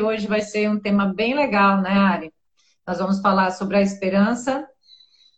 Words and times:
hoje 0.00 0.26
vai 0.26 0.40
ser 0.40 0.70
um 0.70 0.78
tema 0.78 1.12
bem 1.12 1.34
legal, 1.34 1.80
né, 1.80 1.90
Ari? 1.90 2.32
Nós 2.86 2.98
vamos 2.98 3.20
falar 3.20 3.50
sobre 3.50 3.76
a 3.76 3.82
esperança, 3.82 4.66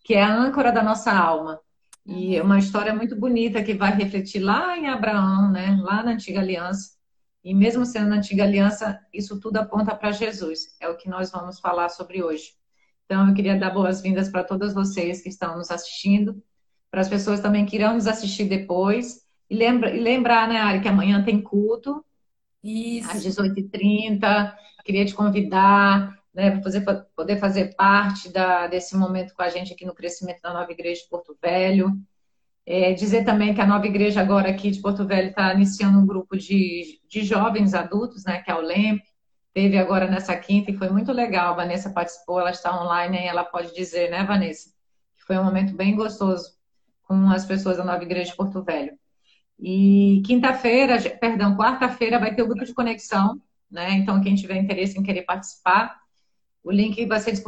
que 0.04 0.14
é 0.14 0.22
a 0.22 0.34
âncora 0.34 0.70
da 0.70 0.82
nossa 0.82 1.12
alma. 1.12 1.60
E 2.06 2.36
é 2.36 2.42
uma 2.42 2.58
história 2.58 2.94
muito 2.94 3.16
bonita 3.16 3.62
que 3.62 3.74
vai 3.74 3.92
refletir 3.94 4.40
lá 4.40 4.76
em 4.76 4.88
Abraão, 4.88 5.50
né? 5.50 5.78
Lá 5.82 6.02
na 6.02 6.12
antiga 6.12 6.40
aliança. 6.40 6.94
E 7.42 7.54
mesmo 7.54 7.84
sendo 7.84 8.08
na 8.08 8.16
antiga 8.16 8.44
aliança, 8.44 8.98
isso 9.12 9.38
tudo 9.40 9.58
aponta 9.58 9.94
para 9.94 10.12
Jesus. 10.12 10.76
É 10.80 10.88
o 10.88 10.96
que 10.96 11.08
nós 11.08 11.30
vamos 11.30 11.60
falar 11.60 11.88
sobre 11.88 12.22
hoje. 12.22 12.52
Então, 13.04 13.28
eu 13.28 13.34
queria 13.34 13.58
dar 13.58 13.70
boas-vindas 13.70 14.30
para 14.30 14.44
todas 14.44 14.72
vocês 14.72 15.20
que 15.20 15.28
estão 15.28 15.56
nos 15.56 15.70
assistindo, 15.70 16.42
para 16.90 17.02
as 17.02 17.08
pessoas 17.08 17.40
também 17.40 17.66
que 17.66 17.76
irão 17.76 17.94
nos 17.94 18.06
assistir 18.06 18.44
depois. 18.44 19.20
E, 19.48 19.54
lembra, 19.54 19.94
e 19.94 20.00
lembrar, 20.00 20.48
né, 20.48 20.58
Ari, 20.58 20.80
que 20.80 20.88
amanhã 20.88 21.22
tem 21.22 21.40
culto. 21.40 22.04
Isso. 22.64 23.10
Às 23.10 23.24
18h30. 23.24 24.54
Queria 24.84 25.04
te 25.04 25.14
convidar 25.14 26.18
né, 26.34 26.60
para 26.60 27.06
poder 27.14 27.38
fazer 27.38 27.74
parte 27.76 28.32
da, 28.32 28.66
desse 28.66 28.96
momento 28.96 29.34
com 29.34 29.42
a 29.42 29.50
gente 29.50 29.72
aqui 29.72 29.84
no 29.84 29.94
crescimento 29.94 30.40
da 30.40 30.52
Nova 30.52 30.72
Igreja 30.72 31.02
de 31.02 31.08
Porto 31.08 31.36
Velho. 31.40 31.92
É, 32.66 32.94
dizer 32.94 33.24
também 33.24 33.54
que 33.54 33.60
a 33.60 33.66
Nova 33.66 33.86
Igreja 33.86 34.22
agora 34.22 34.48
aqui 34.48 34.70
de 34.70 34.80
Porto 34.80 35.06
Velho 35.06 35.28
está 35.28 35.52
iniciando 35.52 35.98
um 35.98 36.06
grupo 36.06 36.36
de, 36.36 36.98
de 37.06 37.22
jovens 37.22 37.74
adultos, 37.74 38.24
né, 38.24 38.40
que 38.40 38.50
é 38.50 38.54
o 38.54 38.62
LEMP. 38.62 39.02
Teve 39.52 39.78
agora 39.78 40.10
nessa 40.10 40.34
quinta 40.36 40.70
e 40.70 40.76
foi 40.76 40.88
muito 40.88 41.12
legal. 41.12 41.52
A 41.52 41.56
Vanessa 41.56 41.90
participou, 41.90 42.40
ela 42.40 42.50
está 42.50 42.82
online 42.82 43.18
e 43.18 43.26
ela 43.26 43.44
pode 43.44 43.72
dizer, 43.74 44.10
né, 44.10 44.24
Vanessa? 44.24 44.70
Que 45.16 45.24
foi 45.24 45.38
um 45.38 45.44
momento 45.44 45.76
bem 45.76 45.94
gostoso 45.94 46.54
com 47.02 47.30
as 47.30 47.44
pessoas 47.44 47.76
da 47.76 47.84
Nova 47.84 48.02
Igreja 48.02 48.30
de 48.30 48.36
Porto 48.36 48.64
Velho. 48.64 48.98
E 49.58 50.22
quinta-feira, 50.26 50.98
perdão, 51.18 51.56
quarta-feira 51.56 52.18
vai 52.18 52.34
ter 52.34 52.42
o 52.42 52.48
grupo 52.48 52.64
de 52.64 52.74
conexão, 52.74 53.40
né? 53.70 53.92
Então, 53.92 54.20
quem 54.20 54.34
tiver 54.34 54.56
interesse 54.56 54.98
em 54.98 55.02
querer 55.02 55.22
participar, 55.22 55.98
o 56.62 56.70
link 56.70 57.04
vai 57.06 57.20
ser, 57.20 57.42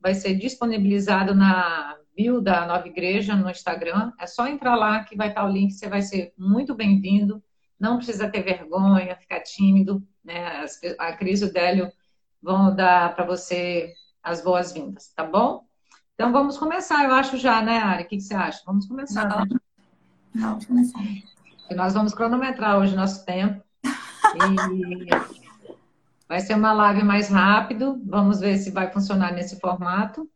vai 0.00 0.14
ser 0.14 0.34
disponibilizado 0.34 1.34
na 1.34 1.96
bio 2.16 2.40
da 2.40 2.66
Nova 2.66 2.86
Igreja 2.86 3.34
no 3.34 3.50
Instagram. 3.50 4.12
É 4.18 4.26
só 4.26 4.46
entrar 4.46 4.76
lá 4.76 5.02
que 5.04 5.16
vai 5.16 5.28
estar 5.28 5.44
o 5.44 5.50
link, 5.50 5.72
você 5.72 5.88
vai 5.88 6.02
ser 6.02 6.32
muito 6.36 6.74
bem-vindo. 6.74 7.42
Não 7.78 7.96
precisa 7.96 8.28
ter 8.28 8.42
vergonha, 8.42 9.16
ficar 9.16 9.40
tímido, 9.40 10.06
né? 10.24 10.64
A 10.98 11.12
Cris 11.12 11.40
e 11.40 11.46
o 11.46 11.52
Délio 11.52 11.90
vão 12.42 12.74
dar 12.74 13.14
para 13.14 13.24
você 13.24 13.94
as 14.22 14.42
boas-vindas, 14.42 15.12
tá 15.14 15.24
bom? 15.24 15.64
Então 16.14 16.32
vamos 16.32 16.58
começar, 16.58 17.04
eu 17.04 17.14
acho 17.14 17.38
já, 17.38 17.62
né, 17.62 17.78
Ari? 17.78 18.04
O 18.04 18.06
que, 18.06 18.20
você 18.20 18.34
acha? 18.34 18.60
Vamos 18.66 18.86
começar. 18.86 19.26
Né? 19.26 19.58
vamos 20.34 20.66
começar. 20.66 21.00
E 21.70 21.74
nós 21.74 21.94
vamos 21.94 22.12
cronometrar 22.12 22.80
hoje 22.80 22.96
nosso 22.96 23.24
tempo. 23.24 23.62
E 24.34 25.08
vai 26.28 26.40
ser 26.40 26.54
uma 26.54 26.72
live 26.72 27.04
mais 27.04 27.28
rápido. 27.28 28.02
Vamos 28.04 28.40
ver 28.40 28.58
se 28.58 28.72
vai 28.72 28.90
funcionar 28.90 29.32
nesse 29.32 29.60
formato. 29.60 30.28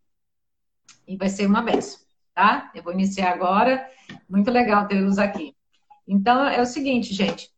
E 1.09 1.17
vai 1.17 1.29
ser 1.29 1.47
uma 1.47 1.61
benção, 1.61 1.99
tá? 2.33 2.71
Eu 2.73 2.85
vou 2.85 2.93
iniciar 2.93 3.33
agora. 3.33 3.85
Muito 4.29 4.49
legal 4.49 4.87
tê-los 4.87 5.19
aqui. 5.19 5.57
Então, 6.07 6.47
é 6.47 6.63
o 6.63 6.67
seguinte, 6.67 7.13
gente. 7.13 7.51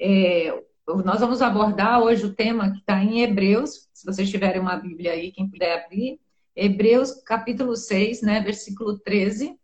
É, 0.00 0.56
nós 1.04 1.18
vamos 1.18 1.42
abordar 1.42 2.00
hoje 2.00 2.24
o 2.24 2.34
tema 2.34 2.70
que 2.70 2.78
está 2.78 3.02
em 3.02 3.20
Hebreus. 3.22 3.88
Se 3.92 4.06
vocês 4.06 4.30
tiverem 4.30 4.60
uma 4.60 4.76
Bíblia 4.76 5.10
aí, 5.10 5.32
quem 5.32 5.50
puder 5.50 5.84
abrir. 5.84 6.20
Hebreus, 6.54 7.20
capítulo 7.24 7.74
6, 7.74 8.22
né, 8.22 8.40
versículo 8.40 8.96
13. 9.00 9.58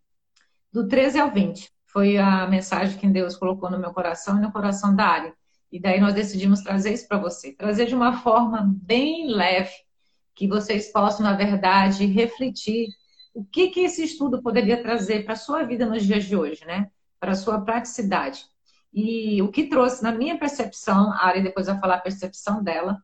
Do 0.73 0.89
13 0.89 1.19
ao 1.21 1.31
20 1.31 1.71
foi 1.91 2.17
a 2.17 2.47
mensagem 2.47 2.97
que 2.97 3.07
Deus 3.07 3.35
colocou 3.35 3.69
no 3.69 3.79
meu 3.79 3.93
coração 3.93 4.37
e 4.37 4.41
no 4.41 4.51
coração 4.51 4.95
da 4.95 5.05
Ari. 5.05 5.33
E 5.71 5.79
daí 5.79 5.99
nós 5.99 6.13
decidimos 6.13 6.61
trazer 6.61 6.93
isso 6.93 7.07
para 7.07 7.17
você. 7.17 7.53
Trazer 7.53 7.85
de 7.85 7.95
uma 7.95 8.17
forma 8.21 8.73
bem 8.83 9.27
leve, 9.27 9.71
que 10.35 10.47
vocês 10.47 10.91
possam, 10.91 11.25
na 11.25 11.33
verdade, 11.33 12.05
refletir 12.05 12.89
o 13.33 13.43
que, 13.45 13.69
que 13.69 13.81
esse 13.81 14.03
estudo 14.03 14.41
poderia 14.41 14.81
trazer 14.81 15.23
para 15.23 15.33
a 15.33 15.37
sua 15.37 15.63
vida 15.63 15.85
nos 15.85 16.03
dias 16.03 16.25
de 16.25 16.35
hoje, 16.35 16.65
né? 16.65 16.89
Para 17.19 17.31
a 17.31 17.35
sua 17.35 17.61
praticidade. 17.61 18.45
E 18.93 19.41
o 19.41 19.49
que 19.49 19.67
trouxe, 19.67 20.03
na 20.03 20.11
minha 20.11 20.37
percepção, 20.37 21.11
a 21.13 21.27
Ari 21.27 21.41
depois 21.41 21.67
vai 21.67 21.79
falar 21.79 21.95
a 21.95 22.01
percepção 22.01 22.61
dela, 22.61 23.01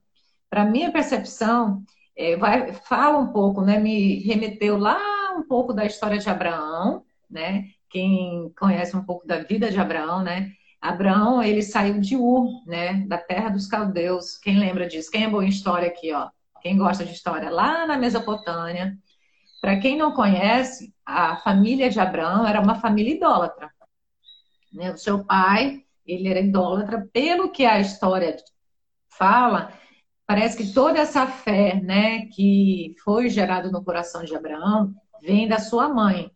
para 0.49 0.65
minha 0.65 0.91
percepção, 0.91 1.83
é, 2.15 2.35
vai, 2.35 2.73
fala 2.73 3.17
um 3.17 3.31
pouco, 3.31 3.61
né? 3.61 3.79
Me 3.79 4.19
remeteu 4.19 4.77
lá 4.77 4.99
um 5.37 5.43
pouco 5.47 5.73
da 5.73 5.85
história 5.85 6.17
de 6.17 6.29
Abraão, 6.29 7.03
né? 7.29 7.69
Quem 7.89 8.51
conhece 8.57 8.95
um 8.95 9.03
pouco 9.03 9.25
da 9.25 9.39
vida 9.39 9.71
de 9.71 9.79
Abraão, 9.79 10.21
né? 10.23 10.51
Abraão, 10.81 11.41
ele 11.41 11.61
saiu 11.61 11.99
de 11.99 12.15
Ur, 12.15 12.63
né? 12.65 13.05
Da 13.07 13.17
terra 13.17 13.49
dos 13.49 13.67
caldeus. 13.67 14.37
Quem 14.37 14.59
lembra 14.59 14.87
disso? 14.87 15.11
Quem 15.11 15.23
é 15.23 15.29
boa 15.29 15.43
em 15.43 15.49
história 15.49 15.87
aqui, 15.87 16.13
ó? 16.13 16.29
Quem 16.61 16.77
gosta 16.77 17.03
de 17.05 17.13
história? 17.13 17.49
Lá 17.49 17.85
na 17.85 17.97
Mesopotâmia. 17.97 18.97
Para 19.61 19.79
quem 19.79 19.97
não 19.97 20.11
conhece, 20.11 20.93
a 21.05 21.37
família 21.37 21.89
de 21.89 21.99
Abraão 21.99 22.45
era 22.45 22.61
uma 22.61 22.75
família 22.75 23.15
idólatra. 23.15 23.71
Né? 24.71 24.91
O 24.91 24.97
seu 24.97 25.25
pai, 25.25 25.83
ele 26.05 26.27
era 26.27 26.39
idólatra. 26.39 27.09
Pelo 27.11 27.49
que 27.49 27.65
a 27.65 27.79
história 27.79 28.35
fala, 29.09 29.73
parece 30.27 30.57
que 30.57 30.73
toda 30.73 30.99
essa 30.99 31.25
fé, 31.25 31.81
né, 31.81 32.27
que 32.27 32.95
foi 33.03 33.29
gerada 33.29 33.71
no 33.71 33.83
coração 33.83 34.23
de 34.23 34.35
Abraão, 34.35 34.93
vem 35.21 35.47
da 35.47 35.57
sua 35.57 35.89
mãe 35.89 36.31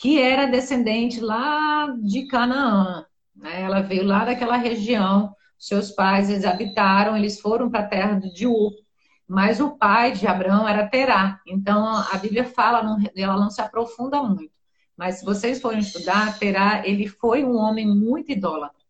que 0.00 0.18
era 0.18 0.46
descendente 0.46 1.20
lá 1.20 1.94
de 2.02 2.26
Canaã. 2.26 3.04
Né? 3.36 3.60
Ela 3.62 3.82
veio 3.82 4.02
lá 4.02 4.24
daquela 4.24 4.56
região, 4.56 5.34
seus 5.58 5.90
pais 5.90 6.30
eles 6.30 6.46
habitaram, 6.46 7.14
eles 7.14 7.38
foram 7.38 7.70
para 7.70 7.80
a 7.80 7.86
terra 7.86 8.18
de 8.18 8.46
Ur, 8.46 8.72
mas 9.28 9.60
o 9.60 9.76
pai 9.76 10.12
de 10.12 10.26
Abraão 10.26 10.66
era 10.66 10.88
Terá. 10.88 11.38
Então 11.46 11.86
a 11.86 12.16
Bíblia 12.16 12.44
fala, 12.44 12.96
ela 13.14 13.36
não 13.36 13.50
se 13.50 13.60
aprofunda 13.60 14.22
muito. 14.22 14.52
Mas 14.96 15.16
se 15.16 15.24
vocês 15.24 15.60
forem 15.60 15.80
estudar, 15.80 16.38
Terá, 16.38 16.82
ele 16.86 17.06
foi 17.06 17.44
um 17.44 17.56
homem 17.56 17.86
muito 17.86 18.32
idólatra. 18.32 18.80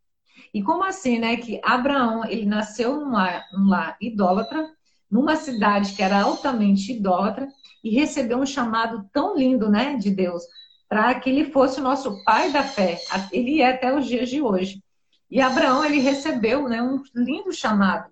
E 0.55 0.63
como 0.63 0.85
assim, 0.85 1.19
né? 1.19 1.37
Que 1.37 1.61
Abraão, 1.65 2.25
ele 2.25 2.47
nasceu 2.47 3.01
num 3.01 3.13
lar, 3.13 3.45
num 3.53 3.69
lar 3.69 3.97
idólatra, 4.01 4.69
numa 5.11 5.35
cidade 5.35 5.93
que 5.95 6.03
era 6.03 6.23
altamente 6.23 6.93
idólatra, 6.93 7.49
e 7.83 7.91
recebeu 7.91 8.39
um 8.39 8.47
chamado 8.47 9.09
tão 9.13 9.37
lindo, 9.37 9.69
né, 9.69 9.97
de 9.97 10.11
Deus, 10.11 10.43
para 10.91 11.15
que 11.15 11.31
ele 11.31 11.53
fosse 11.53 11.79
o 11.79 11.85
nosso 11.85 12.23
pai 12.25 12.51
da 12.51 12.65
fé. 12.65 13.01
Ele 13.31 13.63
é 13.63 13.71
até 13.71 13.97
os 13.97 14.05
dias 14.07 14.29
de 14.29 14.43
hoje. 14.43 14.83
E 15.31 15.41
Abraão, 15.41 15.85
ele 15.85 16.01
recebeu 16.01 16.69
né, 16.69 16.83
um 16.83 17.01
lindo 17.15 17.53
chamado. 17.53 18.11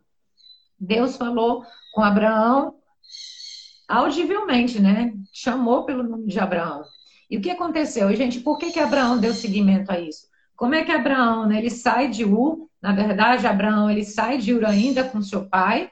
Deus 0.78 1.16
falou 1.16 1.66
com 1.92 2.04
Abraão 2.04 2.76
audivelmente, 3.88 4.80
né? 4.80 5.12
Chamou 5.32 5.84
pelo 5.84 6.04
nome 6.04 6.28
de 6.28 6.38
Abraão. 6.38 6.84
E 7.28 7.36
o 7.36 7.40
que 7.40 7.50
aconteceu? 7.50 8.14
Gente, 8.14 8.38
por 8.38 8.58
que, 8.58 8.70
que 8.70 8.78
Abraão 8.78 9.18
deu 9.18 9.34
seguimento 9.34 9.90
a 9.90 9.98
isso? 9.98 10.28
Como 10.54 10.76
é 10.76 10.84
que 10.84 10.92
Abraão, 10.92 11.48
né, 11.48 11.58
ele 11.58 11.70
sai 11.70 12.08
de 12.08 12.24
Ur, 12.24 12.68
na 12.80 12.92
verdade, 12.92 13.44
Abraão, 13.44 13.90
ele 13.90 14.04
sai 14.04 14.38
de 14.38 14.54
Ur 14.54 14.64
ainda 14.64 15.02
com 15.02 15.20
seu 15.20 15.48
pai, 15.48 15.90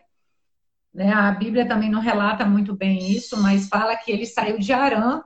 né? 0.94 1.12
A 1.12 1.32
Bíblia 1.32 1.66
também 1.66 1.90
não 1.90 2.00
relata 2.00 2.44
muito 2.44 2.76
bem 2.76 3.10
isso, 3.10 3.36
mas 3.42 3.68
fala 3.68 3.96
que 3.96 4.12
ele 4.12 4.24
saiu 4.24 4.56
de 4.56 4.72
Arã 4.72 5.24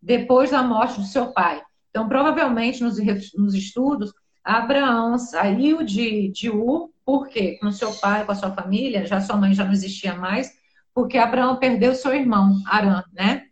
depois 0.00 0.50
da 0.50 0.62
morte 0.62 1.00
do 1.00 1.06
seu 1.06 1.32
pai. 1.32 1.62
Então, 1.90 2.08
provavelmente, 2.08 2.82
nos, 2.82 2.98
nos 3.34 3.54
estudos, 3.54 4.12
Abraão 4.44 5.18
saiu 5.18 5.82
de, 5.82 6.30
de 6.30 6.48
Ur, 6.48 6.90
por 7.04 7.28
quê? 7.28 7.58
Com 7.60 7.70
seu 7.70 7.92
pai, 7.94 8.24
com 8.24 8.32
a 8.32 8.34
sua 8.34 8.52
família, 8.52 9.06
já 9.06 9.20
sua 9.20 9.36
mãe 9.36 9.52
já 9.52 9.64
não 9.64 9.72
existia 9.72 10.14
mais, 10.14 10.50
porque 10.94 11.18
Abraão 11.18 11.56
perdeu 11.56 11.94
seu 11.94 12.14
irmão, 12.14 12.62
Arã, 12.66 13.02
né? 13.12 13.46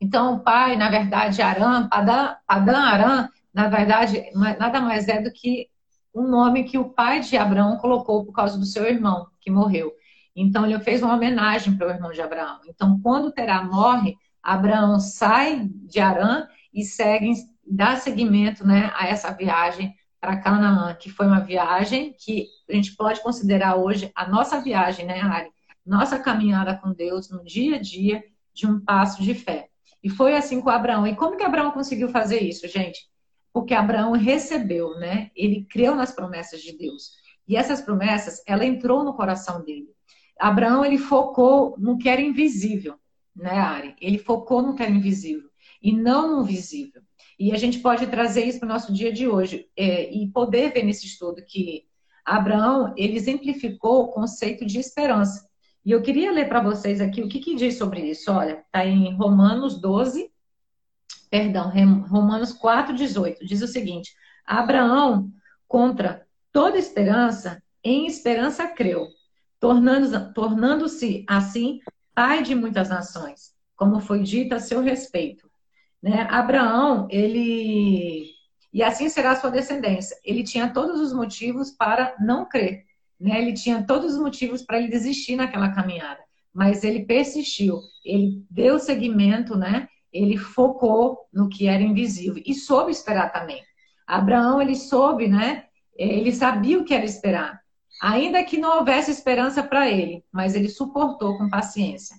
Então, 0.00 0.34
o 0.34 0.40
pai, 0.40 0.76
na 0.76 0.88
verdade, 0.88 1.42
Arã, 1.42 1.88
Padã, 1.88 2.36
Padã 2.46 2.78
Arã, 2.78 3.28
na 3.52 3.68
verdade, 3.68 4.30
nada 4.34 4.80
mais 4.80 5.08
é 5.08 5.20
do 5.20 5.32
que 5.32 5.68
um 6.14 6.22
nome 6.28 6.64
que 6.64 6.78
o 6.78 6.90
pai 6.90 7.20
de 7.20 7.36
Abraão 7.36 7.76
colocou 7.76 8.24
por 8.24 8.32
causa 8.32 8.58
do 8.58 8.64
seu 8.64 8.86
irmão, 8.86 9.26
que 9.40 9.50
morreu. 9.50 9.92
Então, 10.34 10.64
ele 10.64 10.78
fez 10.80 11.02
uma 11.02 11.14
homenagem 11.14 11.76
para 11.76 11.88
o 11.88 11.90
irmão 11.90 12.12
de 12.12 12.20
Abraão. 12.20 12.60
Então, 12.68 13.00
quando 13.00 13.32
Terá 13.32 13.62
morre, 13.64 14.16
Abraão 14.42 14.98
sai 14.98 15.68
de 15.68 16.00
Arã 16.00 16.46
e 16.72 16.84
segue, 16.84 17.32
dá 17.66 17.96
seguimento 17.96 18.66
né, 18.66 18.92
a 18.94 19.06
essa 19.06 19.30
viagem 19.30 19.94
para 20.20 20.40
Canaã, 20.40 20.94
que 20.94 21.10
foi 21.10 21.26
uma 21.26 21.40
viagem 21.40 22.14
que 22.18 22.46
a 22.68 22.72
gente 22.72 22.96
pode 22.96 23.22
considerar 23.22 23.76
hoje 23.76 24.10
a 24.14 24.28
nossa 24.28 24.60
viagem, 24.60 25.06
né, 25.06 25.20
Ari? 25.20 25.50
Nossa 25.86 26.18
caminhada 26.18 26.76
com 26.76 26.92
Deus 26.92 27.30
no 27.30 27.44
dia 27.44 27.76
a 27.76 27.80
dia 27.80 28.22
de 28.52 28.66
um 28.66 28.80
passo 28.80 29.22
de 29.22 29.34
fé. 29.34 29.68
E 30.02 30.10
foi 30.10 30.36
assim 30.36 30.60
com 30.60 30.68
Abraão. 30.68 31.06
E 31.06 31.14
como 31.14 31.36
que 31.36 31.44
Abraão 31.44 31.70
conseguiu 31.70 32.08
fazer 32.08 32.40
isso, 32.40 32.68
gente? 32.68 33.08
Porque 33.52 33.74
Abraão 33.74 34.12
recebeu, 34.12 34.98
né? 34.98 35.30
Ele 35.34 35.66
creu 35.70 35.94
nas 35.94 36.12
promessas 36.12 36.60
de 36.60 36.76
Deus. 36.76 37.12
E 37.46 37.56
essas 37.56 37.80
promessas, 37.80 38.42
ela 38.46 38.64
entrou 38.64 39.02
no 39.02 39.14
coração 39.14 39.64
dele. 39.64 39.88
Abraão, 40.38 40.84
ele 40.84 40.98
focou 40.98 41.74
no 41.78 41.96
que 41.96 42.08
era 42.08 42.20
invisível 42.20 42.98
né, 43.38 43.58
Ari? 43.58 43.96
Ele 44.00 44.18
focou 44.18 44.60
no 44.60 44.74
que 44.74 44.82
era 44.82 44.90
invisível 44.90 45.48
e 45.82 45.92
não 45.92 46.36
no 46.36 46.44
visível. 46.44 47.02
E 47.38 47.52
a 47.52 47.56
gente 47.56 47.78
pode 47.78 48.06
trazer 48.08 48.44
isso 48.44 48.58
para 48.58 48.66
o 48.66 48.72
nosso 48.72 48.92
dia 48.92 49.12
de 49.12 49.28
hoje 49.28 49.68
é, 49.76 50.12
e 50.12 50.28
poder 50.28 50.72
ver 50.72 50.82
nesse 50.82 51.06
estudo 51.06 51.42
que 51.46 51.86
Abraão, 52.24 52.92
ele 52.96 53.16
exemplificou 53.16 54.02
o 54.02 54.08
conceito 54.08 54.66
de 54.66 54.78
esperança. 54.78 55.48
E 55.84 55.90
eu 55.90 56.02
queria 56.02 56.30
ler 56.30 56.48
para 56.48 56.60
vocês 56.60 57.00
aqui 57.00 57.22
o 57.22 57.28
que, 57.28 57.38
que 57.38 57.54
diz 57.54 57.78
sobre 57.78 58.02
isso. 58.02 58.30
Olha, 58.30 58.62
está 58.66 58.84
em 58.84 59.14
Romanos 59.14 59.80
12, 59.80 60.30
perdão, 61.30 61.72
Romanos 62.06 62.52
4, 62.52 62.94
18. 62.94 63.46
Diz 63.46 63.62
o 63.62 63.68
seguinte: 63.68 64.12
Abraão, 64.44 65.32
contra 65.66 66.26
toda 66.52 66.76
esperança, 66.76 67.62
em 67.82 68.06
esperança 68.06 68.66
creu, 68.66 69.08
tornando-se 69.58 70.34
tornando 70.34 70.84
assim 71.26 71.80
pai 72.18 72.42
de 72.42 72.52
muitas 72.52 72.88
nações, 72.88 73.52
como 73.76 74.00
foi 74.00 74.24
dito 74.24 74.52
a 74.52 74.58
seu 74.58 74.80
respeito. 74.82 75.48
Né? 76.02 76.26
Abraão, 76.28 77.06
ele. 77.08 78.32
E 78.72 78.82
assim 78.82 79.08
será 79.08 79.30
a 79.30 79.36
sua 79.36 79.52
descendência. 79.52 80.16
Ele 80.24 80.42
tinha 80.42 80.68
todos 80.68 81.00
os 81.00 81.12
motivos 81.12 81.70
para 81.70 82.16
não 82.18 82.44
crer. 82.48 82.82
Né? 83.20 83.40
Ele 83.40 83.52
tinha 83.52 83.86
todos 83.86 84.14
os 84.14 84.18
motivos 84.18 84.62
para 84.62 84.78
ele 84.78 84.88
desistir 84.88 85.36
naquela 85.36 85.72
caminhada. 85.72 86.18
Mas 86.52 86.82
ele 86.82 87.06
persistiu. 87.06 87.78
Ele 88.04 88.44
deu 88.50 88.80
seguimento, 88.80 89.56
né? 89.56 89.86
Ele 90.12 90.36
focou 90.36 91.28
no 91.32 91.48
que 91.48 91.68
era 91.68 91.84
invisível. 91.84 92.42
E 92.44 92.52
soube 92.52 92.90
esperar 92.90 93.30
também. 93.30 93.62
Abraão, 94.04 94.60
ele 94.60 94.74
soube, 94.74 95.28
né? 95.28 95.66
Ele 95.94 96.32
sabia 96.32 96.80
o 96.80 96.84
que 96.84 96.94
era 96.94 97.04
esperar. 97.04 97.60
Ainda 98.00 98.44
que 98.44 98.58
não 98.58 98.78
houvesse 98.78 99.10
esperança 99.10 99.62
para 99.62 99.90
ele, 99.90 100.24
mas 100.32 100.54
ele 100.54 100.68
suportou 100.68 101.36
com 101.36 101.50
paciência. 101.50 102.16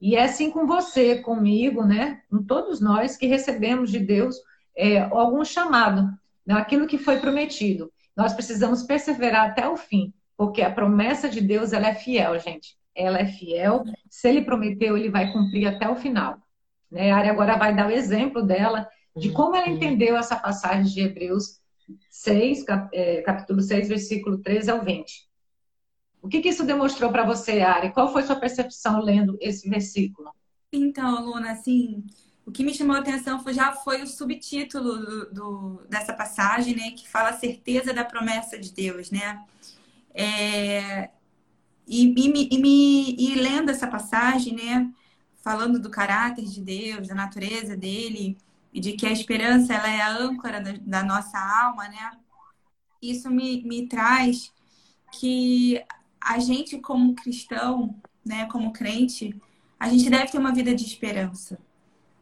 E 0.00 0.16
é 0.16 0.24
assim 0.24 0.50
com 0.50 0.66
você, 0.66 1.18
comigo, 1.18 1.84
né? 1.84 2.20
Com 2.28 2.42
todos 2.42 2.80
nós 2.80 3.16
que 3.16 3.26
recebemos 3.26 3.90
de 3.90 4.00
Deus 4.00 4.36
é, 4.76 4.98
algum 4.98 5.44
chamado, 5.44 6.10
né? 6.44 6.54
aquilo 6.54 6.86
que 6.86 6.98
foi 6.98 7.20
prometido. 7.20 7.90
Nós 8.16 8.32
precisamos 8.32 8.82
perseverar 8.82 9.50
até 9.50 9.66
o 9.68 9.76
fim, 9.76 10.12
porque 10.36 10.60
a 10.60 10.70
promessa 10.70 11.28
de 11.28 11.40
Deus 11.40 11.72
ela 11.72 11.88
é 11.88 11.94
fiel, 11.94 12.38
gente. 12.38 12.76
Ela 12.94 13.20
é 13.20 13.26
fiel. 13.26 13.84
Se 14.10 14.28
ele 14.28 14.42
prometeu, 14.42 14.96
ele 14.96 15.08
vai 15.08 15.32
cumprir 15.32 15.66
até 15.66 15.88
o 15.88 15.96
final. 15.96 16.36
Né? 16.90 17.10
A 17.10 17.16
Ari 17.16 17.30
agora 17.30 17.56
vai 17.56 17.74
dar 17.74 17.86
o 17.86 17.92
exemplo 17.92 18.42
dela, 18.42 18.88
de 19.16 19.30
como 19.30 19.56
ela 19.56 19.68
entendeu 19.68 20.16
essa 20.16 20.36
passagem 20.36 20.84
de 20.84 21.00
Hebreus 21.00 21.61
6, 22.10 22.64
é, 22.92 23.22
capítulo 23.22 23.60
6, 23.60 23.88
versículo 23.88 24.38
13 24.38 24.70
ao 24.70 24.84
20. 24.84 25.28
O 26.20 26.28
que, 26.28 26.40
que 26.40 26.48
isso 26.48 26.64
demonstrou 26.64 27.10
para 27.10 27.26
você, 27.26 27.60
Ari? 27.60 27.92
Qual 27.92 28.12
foi 28.12 28.22
sua 28.22 28.36
percepção 28.36 29.00
lendo 29.00 29.36
esse 29.40 29.68
versículo? 29.68 30.30
Então, 30.72 31.24
Luna, 31.24 31.52
assim, 31.52 32.04
o 32.46 32.52
que 32.52 32.64
me 32.64 32.72
chamou 32.72 32.96
a 32.96 33.00
atenção 33.00 33.42
foi, 33.42 33.52
já 33.52 33.72
foi 33.72 34.02
o 34.02 34.06
subtítulo 34.06 34.98
do, 34.98 35.30
do, 35.32 35.82
dessa 35.88 36.12
passagem, 36.12 36.76
né? 36.76 36.92
Que 36.92 37.08
fala 37.08 37.30
a 37.30 37.38
certeza 37.38 37.92
da 37.92 38.04
promessa 38.04 38.58
de 38.58 38.72
Deus, 38.72 39.10
né? 39.10 39.44
É, 40.14 41.10
e, 41.86 42.14
e, 42.16 42.48
e, 42.50 43.32
e 43.32 43.34
lendo 43.34 43.70
essa 43.70 43.86
passagem, 43.86 44.54
né? 44.54 44.90
Falando 45.42 45.80
do 45.80 45.90
caráter 45.90 46.44
de 46.44 46.60
Deus, 46.60 47.08
da 47.08 47.14
natureza 47.14 47.76
dele, 47.76 48.38
e 48.72 48.80
de 48.80 48.92
que 48.92 49.06
a 49.06 49.12
esperança 49.12 49.74
ela 49.74 49.88
é 49.88 50.00
a 50.00 50.16
âncora 50.16 50.60
da, 50.60 50.72
da 50.80 51.02
nossa 51.04 51.38
alma, 51.38 51.88
né? 51.88 52.12
Isso 53.00 53.30
me, 53.30 53.62
me 53.64 53.86
traz 53.86 54.52
que 55.12 55.84
a 56.20 56.38
gente 56.38 56.78
como 56.78 57.14
cristão, 57.14 57.94
né, 58.24 58.46
como 58.46 58.72
crente, 58.72 59.34
a 59.78 59.88
gente 59.88 60.08
deve 60.08 60.30
ter 60.30 60.38
uma 60.38 60.54
vida 60.54 60.74
de 60.74 60.84
esperança, 60.84 61.58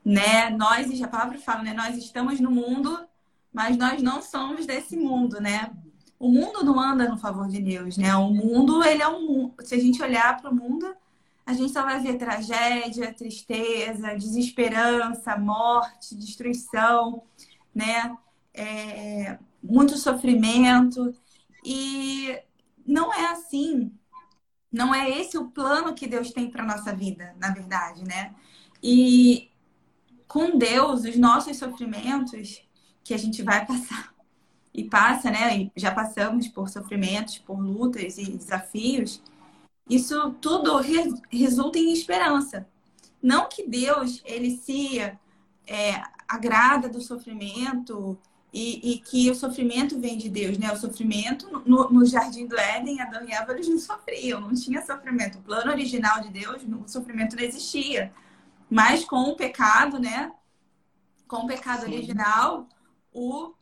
né? 0.04 0.50
Nós, 0.50 1.00
a 1.02 1.08
palavra 1.08 1.38
fala, 1.38 1.62
né, 1.62 1.74
nós 1.74 1.96
estamos 1.96 2.40
no 2.40 2.50
mundo, 2.50 2.98
mas 3.52 3.76
nós 3.76 4.02
não 4.02 4.22
somos 4.22 4.66
desse 4.66 4.96
mundo, 4.96 5.40
né? 5.40 5.70
O 6.18 6.28
mundo 6.30 6.64
não 6.64 6.80
anda 6.80 7.08
no 7.08 7.16
favor 7.16 7.48
de 7.48 7.60
Deus, 7.60 7.96
né? 7.96 8.14
O 8.16 8.30
mundo, 8.30 8.82
ele 8.82 9.02
é 9.02 9.08
um, 9.08 9.52
se 9.60 9.74
a 9.74 9.78
gente 9.78 10.02
olhar 10.02 10.40
para 10.40 10.50
o 10.50 10.54
mundo, 10.54 10.94
a 11.50 11.52
gente 11.52 11.72
só 11.72 11.82
vai 11.82 12.00
ver 12.00 12.16
tragédia, 12.16 13.12
tristeza, 13.12 14.14
desesperança, 14.14 15.36
morte, 15.36 16.14
destruição, 16.14 17.24
né? 17.74 18.16
É, 18.54 19.36
muito 19.60 19.96
sofrimento. 19.98 21.12
E 21.64 22.38
não 22.86 23.12
é 23.12 23.32
assim. 23.32 23.92
Não 24.70 24.94
é 24.94 25.10
esse 25.10 25.36
o 25.36 25.48
plano 25.48 25.92
que 25.92 26.06
Deus 26.06 26.30
tem 26.30 26.48
para 26.48 26.64
nossa 26.64 26.94
vida, 26.94 27.34
na 27.40 27.50
verdade, 27.50 28.04
né? 28.04 28.32
E 28.80 29.50
com 30.28 30.56
Deus, 30.56 31.02
os 31.02 31.16
nossos 31.16 31.56
sofrimentos 31.56 32.62
que 33.02 33.12
a 33.12 33.18
gente 33.18 33.42
vai 33.42 33.66
passar 33.66 34.14
e 34.72 34.84
passa, 34.84 35.32
né? 35.32 35.58
E 35.58 35.72
já 35.74 35.90
passamos 35.90 36.46
por 36.46 36.68
sofrimentos, 36.68 37.38
por 37.38 37.58
lutas 37.58 38.18
e 38.18 38.30
desafios 38.36 39.20
isso 39.88 40.32
tudo 40.40 40.76
re 40.78 41.12
resulta 41.30 41.78
em 41.78 41.92
esperança. 41.92 42.66
Não 43.22 43.48
que 43.48 43.66
Deus 43.66 44.22
ele 44.24 44.56
se 44.56 44.98
é, 45.66 46.02
agrada 46.28 46.88
do 46.88 47.00
sofrimento 47.00 48.18
e, 48.52 48.92
e, 48.92 48.98
que 48.98 49.30
o 49.30 49.34
sofrimento 49.34 50.00
vem 50.00 50.18
de 50.18 50.28
Deus, 50.28 50.58
né? 50.58 50.72
O 50.72 50.76
sofrimento 50.76 51.62
no, 51.64 51.88
no 51.88 52.04
jardim 52.04 52.46
do 52.46 52.58
Éden, 52.58 53.00
Adão 53.00 53.24
e 53.24 53.32
Eva 53.32 53.52
eles 53.52 53.68
não 53.68 53.78
sofriam, 53.78 54.40
não 54.40 54.54
tinha 54.54 54.84
sofrimento. 54.84 55.38
O 55.38 55.42
plano 55.42 55.70
original 55.70 56.20
de 56.20 56.30
Deus, 56.30 56.62
o 56.64 56.88
sofrimento 56.88 57.36
não 57.36 57.42
existia. 57.42 58.12
Mas 58.68 59.04
com 59.04 59.22
o 59.22 59.36
pecado, 59.36 60.00
né? 60.00 60.32
Com 61.28 61.38
o 61.38 61.46
pecado 61.46 61.84
Sim. 61.84 61.92
original, 61.92 62.68
o 63.12 63.54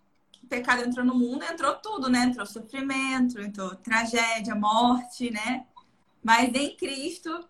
pecado 0.48 0.82
entrou 0.82 1.04
no 1.04 1.14
mundo, 1.14 1.44
entrou 1.44 1.74
tudo, 1.74 2.08
né? 2.08 2.24
Entrou 2.24 2.46
sofrimento, 2.46 3.40
entrou 3.40 3.74
tragédia, 3.76 4.54
morte, 4.54 5.30
né? 5.30 5.66
Mas 6.22 6.52
em 6.54 6.76
Cristo, 6.76 7.44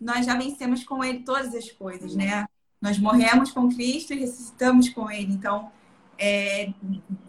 nós 0.00 0.26
já 0.26 0.36
vencemos 0.36 0.84
com 0.84 1.02
Ele 1.04 1.20
todas 1.20 1.54
as 1.54 1.70
coisas, 1.70 2.14
né? 2.14 2.46
Nós 2.80 2.98
morremos 2.98 3.52
com 3.52 3.68
Cristo 3.68 4.14
e 4.14 4.20
ressuscitamos 4.20 4.88
com 4.88 5.10
Ele. 5.10 5.32
Então, 5.32 5.70
é, 6.18 6.72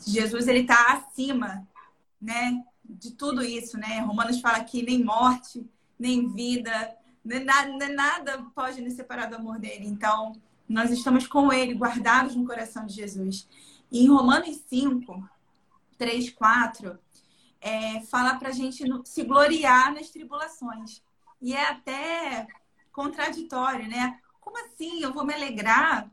Jesus 0.06 0.48
ele 0.48 0.60
está 0.60 0.94
acima, 0.94 1.68
né? 2.22 2.64
De 2.84 3.12
tudo 3.12 3.44
isso, 3.44 3.78
né? 3.78 4.00
Romanos 4.00 4.42
fala 4.42 4.64
que 4.64 4.84
nem 4.84 5.04
morte, 5.04 5.66
nem 5.98 6.28
vida, 6.34 6.96
nem 7.24 7.44
nada, 7.44 7.70
nem 7.70 7.96
nada 7.96 8.46
pode 8.54 8.82
nos 8.82 8.94
separar 8.94 9.28
do 9.28 9.36
amor 9.36 9.60
dele. 9.60 9.88
Então, 9.88 10.34
nós 10.68 10.92
estamos 10.92 11.28
com 11.28 11.52
Ele, 11.52 11.74
guardados 11.74 12.36
no 12.36 12.46
coração 12.46 12.86
de 12.86 12.94
Jesus. 12.94 13.48
E 13.92 14.06
em 14.06 14.10
Romanos 14.10 14.58
5, 14.70 15.30
3, 15.98 16.30
4, 16.32 16.98
é, 17.62 18.02
fala 18.02 18.36
para 18.36 18.50
a 18.50 18.54
gente 18.54 18.84
se 19.06 19.24
gloriar 19.24 19.94
nas 19.94 20.10
tribulações. 20.10 21.04
E 21.40 21.54
é 21.54 21.70
até 21.70 22.48
contraditório, 22.92 23.88
né? 23.88 24.20
Como 24.40 24.58
assim? 24.66 25.02
Eu 25.02 25.14
vou 25.14 25.24
me 25.24 25.34
alegrar? 25.34 26.10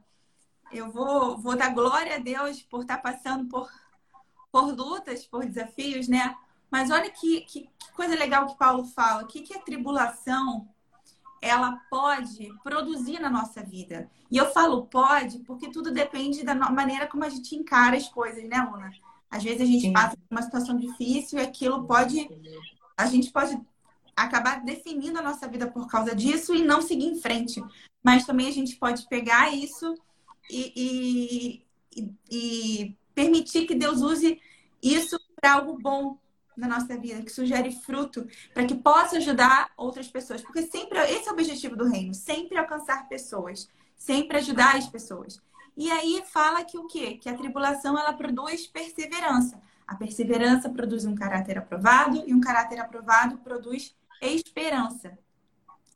Eu 0.70 0.90
vou, 0.90 1.38
vou 1.38 1.56
dar 1.56 1.72
glória 1.72 2.16
a 2.16 2.18
Deus 2.18 2.62
por 2.62 2.82
estar 2.82 2.98
passando 2.98 3.48
por, 3.48 3.70
por 4.52 4.74
lutas, 4.74 5.26
por 5.26 5.44
desafios, 5.46 6.06
né? 6.06 6.36
Mas 6.70 6.90
olha 6.90 7.10
que, 7.10 7.40
que, 7.42 7.62
que 7.78 7.92
coisa 7.92 8.14
legal 8.14 8.46
que 8.46 8.58
Paulo 8.58 8.84
fala. 8.84 9.22
O 9.22 9.26
que, 9.26 9.40
que 9.40 9.54
a 9.54 9.60
tribulação 9.60 10.68
ela 11.40 11.80
pode 11.88 12.52
produzir 12.62 13.18
na 13.20 13.30
nossa 13.30 13.62
vida? 13.62 14.10
E 14.30 14.36
eu 14.36 14.52
falo 14.52 14.86
pode 14.86 15.38
porque 15.40 15.70
tudo 15.70 15.90
depende 15.90 16.44
da 16.44 16.54
maneira 16.54 17.06
como 17.06 17.24
a 17.24 17.30
gente 17.30 17.56
encara 17.56 17.96
as 17.96 18.08
coisas, 18.08 18.46
né, 18.46 18.60
Luna? 18.60 18.92
Às 19.30 19.42
vezes 19.42 19.60
a 19.60 19.64
gente 19.64 19.82
Sim. 19.82 19.92
passa 19.92 20.16
por 20.16 20.26
uma 20.30 20.42
situação 20.42 20.76
difícil 20.76 21.38
e 21.38 21.42
aquilo 21.42 21.84
pode. 21.84 22.28
A 22.96 23.06
gente 23.06 23.30
pode 23.30 23.60
acabar 24.16 24.64
definindo 24.64 25.18
a 25.18 25.22
nossa 25.22 25.46
vida 25.46 25.66
por 25.66 25.86
causa 25.86 26.14
disso 26.14 26.54
e 26.54 26.64
não 26.64 26.82
seguir 26.82 27.06
em 27.06 27.20
frente. 27.20 27.62
Mas 28.02 28.26
também 28.26 28.48
a 28.48 28.52
gente 28.52 28.76
pode 28.76 29.06
pegar 29.06 29.54
isso 29.54 29.94
e, 30.50 31.62
e, 31.94 32.06
e 32.30 32.96
permitir 33.14 33.66
que 33.66 33.74
Deus 33.74 34.00
use 34.00 34.40
isso 34.82 35.18
para 35.40 35.54
algo 35.54 35.78
bom 35.78 36.18
na 36.56 36.66
nossa 36.66 36.96
vida, 36.96 37.22
que 37.22 37.30
sugere 37.30 37.70
fruto, 37.70 38.26
para 38.52 38.66
que 38.66 38.74
possa 38.74 39.18
ajudar 39.18 39.70
outras 39.76 40.08
pessoas. 40.08 40.42
Porque 40.42 40.62
sempre 40.62 40.98
esse 41.10 41.28
é 41.28 41.30
o 41.30 41.34
objetivo 41.34 41.76
do 41.76 41.88
reino, 41.88 42.12
sempre 42.12 42.58
alcançar 42.58 43.08
pessoas, 43.08 43.68
sempre 43.96 44.38
ajudar 44.38 44.76
as 44.76 44.88
pessoas. 44.88 45.40
E 45.78 45.92
aí 45.92 46.24
fala 46.26 46.64
que 46.64 46.76
o 46.76 46.88
quê? 46.88 47.16
Que 47.18 47.28
a 47.28 47.36
tribulação 47.36 47.96
ela 47.96 48.12
produz 48.12 48.66
perseverança. 48.66 49.62
A 49.86 49.94
perseverança 49.94 50.68
produz 50.68 51.04
um 51.04 51.14
caráter 51.14 51.56
aprovado 51.56 52.24
e 52.26 52.34
um 52.34 52.40
caráter 52.40 52.80
aprovado 52.80 53.38
produz 53.38 53.96
esperança. 54.20 55.16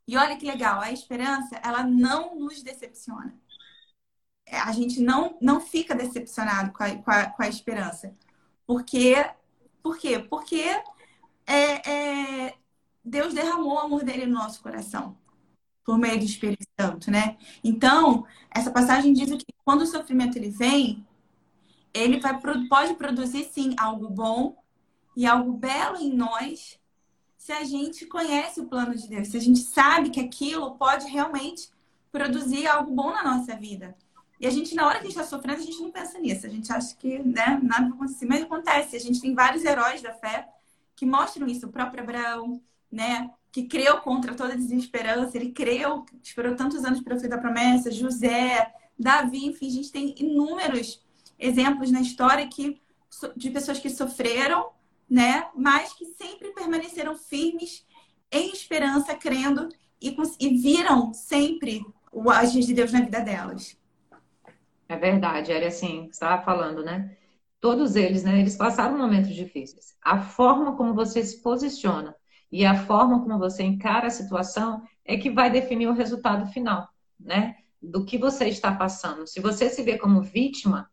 E 0.06 0.16
olha 0.16 0.36
que 0.36 0.46
legal, 0.46 0.80
a 0.80 0.92
esperança, 0.92 1.56
ela 1.64 1.82
não 1.82 2.38
nos 2.38 2.62
decepciona. 2.62 3.34
É, 4.46 4.60
a 4.60 4.70
gente 4.70 5.00
não, 5.00 5.36
não 5.40 5.60
fica 5.60 5.96
decepcionado 5.96 6.72
com 6.72 6.84
a, 6.84 6.96
com 6.98 7.10
a, 7.10 7.26
com 7.26 7.42
a 7.42 7.48
esperança. 7.48 8.16
Porque, 8.64 9.16
por 9.82 9.98
quê? 9.98 10.20
Porque 10.20 10.62
é, 11.44 11.90
é, 11.90 12.54
Deus 13.04 13.34
derramou 13.34 13.74
o 13.74 13.80
amor 13.80 14.04
dele 14.04 14.26
no 14.26 14.34
nosso 14.34 14.62
coração 14.62 15.20
por 15.84 15.98
meio 15.98 16.18
do 16.18 16.24
Espírito 16.24 16.64
Santo, 16.80 17.10
né? 17.10 17.36
Então, 17.62 18.26
essa 18.50 18.70
passagem 18.70 19.12
diz 19.12 19.30
que 19.30 19.52
quando 19.64 19.82
o 19.82 19.86
sofrimento 19.86 20.36
ele 20.36 20.50
vem, 20.50 21.06
ele 21.92 22.20
vai, 22.20 22.38
pode 22.68 22.94
produzir 22.94 23.44
sim 23.44 23.74
algo 23.78 24.08
bom 24.08 24.56
e 25.16 25.26
algo 25.26 25.52
belo 25.52 25.96
em 25.98 26.12
nós 26.12 26.78
se 27.36 27.52
a 27.52 27.64
gente 27.64 28.06
conhece 28.06 28.60
o 28.60 28.66
plano 28.66 28.94
de 28.94 29.08
Deus, 29.08 29.28
se 29.28 29.36
a 29.36 29.40
gente 29.40 29.58
sabe 29.58 30.10
que 30.10 30.20
aquilo 30.20 30.76
pode 30.76 31.06
realmente 31.08 31.68
produzir 32.12 32.68
algo 32.68 32.94
bom 32.94 33.10
na 33.10 33.24
nossa 33.24 33.56
vida. 33.56 33.96
E 34.38 34.46
a 34.46 34.50
gente, 34.50 34.74
na 34.74 34.86
hora 34.86 34.98
que 34.98 35.06
a 35.06 35.10
gente 35.10 35.18
está 35.18 35.24
sofrendo, 35.24 35.60
a 35.60 35.64
gente 35.64 35.80
não 35.80 35.90
pensa 35.90 36.18
nisso. 36.18 36.46
A 36.46 36.48
gente 36.48 36.72
acha 36.72 36.94
que 36.96 37.18
né, 37.20 37.60
nada 37.62 37.88
vai 37.88 37.90
acontecer. 37.90 38.26
Mas 38.26 38.42
acontece. 38.42 38.96
A 38.96 38.98
gente 38.98 39.20
tem 39.20 39.34
vários 39.34 39.64
heróis 39.64 40.02
da 40.02 40.12
fé 40.12 40.48
que 40.96 41.06
mostram 41.06 41.46
isso. 41.46 41.66
O 41.66 41.72
próprio 41.72 42.02
Abraão, 42.02 42.60
né? 42.90 43.30
Que 43.52 43.64
creu 43.64 44.00
contra 44.00 44.34
toda 44.34 44.56
desesperança. 44.56 45.36
Ele 45.36 45.52
creu, 45.52 46.04
esperou 46.22 46.56
tantos 46.56 46.84
anos 46.84 47.00
para 47.00 47.14
fazer 47.14 47.32
a 47.32 47.38
promessa. 47.38 47.92
José, 47.92 48.72
Davi, 48.98 49.46
enfim, 49.46 49.68
a 49.68 49.70
gente 49.70 49.92
tem 49.92 50.14
inúmeros 50.18 51.04
exemplos 51.38 51.90
na 51.90 52.00
história 52.00 52.48
que, 52.48 52.80
de 53.36 53.50
pessoas 53.50 53.78
que 53.78 53.90
sofreram, 53.90 54.70
né? 55.08 55.48
Mas 55.54 55.92
que 55.92 56.06
sempre 56.06 56.52
permaneceram 56.52 57.14
firmes 57.14 57.86
em 58.30 58.50
esperança, 58.50 59.14
crendo 59.14 59.68
e, 60.00 60.16
e 60.40 60.56
viram 60.56 61.12
sempre 61.12 61.84
o 62.10 62.30
agir 62.30 62.64
de 62.64 62.74
Deus 62.74 62.92
na 62.92 63.00
vida 63.00 63.20
delas. 63.20 63.76
É 64.88 64.96
verdade, 64.96 65.52
era 65.52 65.68
assim, 65.68 66.02
você 66.02 66.10
estava 66.10 66.42
falando, 66.42 66.84
né? 66.84 67.16
Todos 67.60 67.96
eles, 67.96 68.24
né? 68.24 68.40
Eles 68.40 68.56
passaram 68.56 68.98
momentos 68.98 69.34
difíceis. 69.34 69.94
A 70.02 70.20
forma 70.20 70.76
como 70.76 70.94
você 70.94 71.22
se 71.22 71.40
posiciona 71.40 72.14
e 72.52 72.66
a 72.66 72.76
forma 72.84 73.22
como 73.22 73.38
você 73.38 73.62
encara 73.62 74.08
a 74.08 74.10
situação 74.10 74.82
é 75.04 75.16
que 75.16 75.30
vai 75.30 75.50
definir 75.50 75.88
o 75.88 75.94
resultado 75.94 76.46
final, 76.52 76.86
né? 77.18 77.56
Do 77.80 78.04
que 78.04 78.18
você 78.18 78.46
está 78.46 78.70
passando. 78.72 79.26
Se 79.26 79.40
você 79.40 79.70
se 79.70 79.82
vê 79.82 79.96
como 79.96 80.20
vítima, 80.20 80.88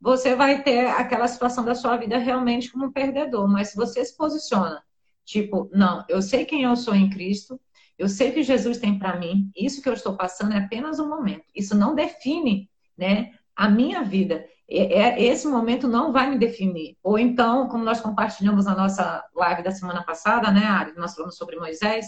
você 0.00 0.34
vai 0.34 0.62
ter 0.62 0.86
aquela 0.86 1.28
situação 1.28 1.64
da 1.64 1.74
sua 1.74 1.98
vida 1.98 2.16
realmente 2.16 2.72
como 2.72 2.86
um 2.86 2.92
perdedor. 2.92 3.46
Mas 3.46 3.68
se 3.68 3.76
você 3.76 4.02
se 4.02 4.16
posiciona, 4.16 4.82
tipo, 5.24 5.70
não, 5.72 6.02
eu 6.08 6.22
sei 6.22 6.46
quem 6.46 6.62
eu 6.62 6.74
sou 6.74 6.94
em 6.94 7.10
Cristo, 7.10 7.60
eu 7.98 8.08
sei 8.08 8.32
que 8.32 8.42
Jesus 8.42 8.78
tem 8.78 8.98
para 8.98 9.18
mim, 9.18 9.50
isso 9.54 9.82
que 9.82 9.88
eu 9.88 9.92
estou 9.92 10.16
passando 10.16 10.54
é 10.54 10.58
apenas 10.58 10.98
um 10.98 11.08
momento. 11.08 11.44
Isso 11.54 11.76
não 11.76 11.94
define, 11.94 12.70
né, 12.96 13.32
a 13.54 13.68
minha 13.68 14.02
vida. 14.02 14.44
É, 14.68 15.00
é, 15.00 15.22
esse 15.22 15.46
momento 15.46 15.86
não 15.86 16.12
vai 16.12 16.30
me 16.30 16.38
definir. 16.38 16.96
Ou 17.02 17.18
então, 17.18 17.68
como 17.68 17.84
nós 17.84 18.00
compartilhamos 18.00 18.64
na 18.64 18.74
nossa 18.74 19.24
live 19.34 19.62
da 19.62 19.70
semana 19.70 20.02
passada, 20.02 20.50
né, 20.50 20.64
Ari, 20.64 20.92
nós 20.96 21.14
falamos 21.14 21.36
sobre 21.36 21.56
Moisés, 21.56 22.06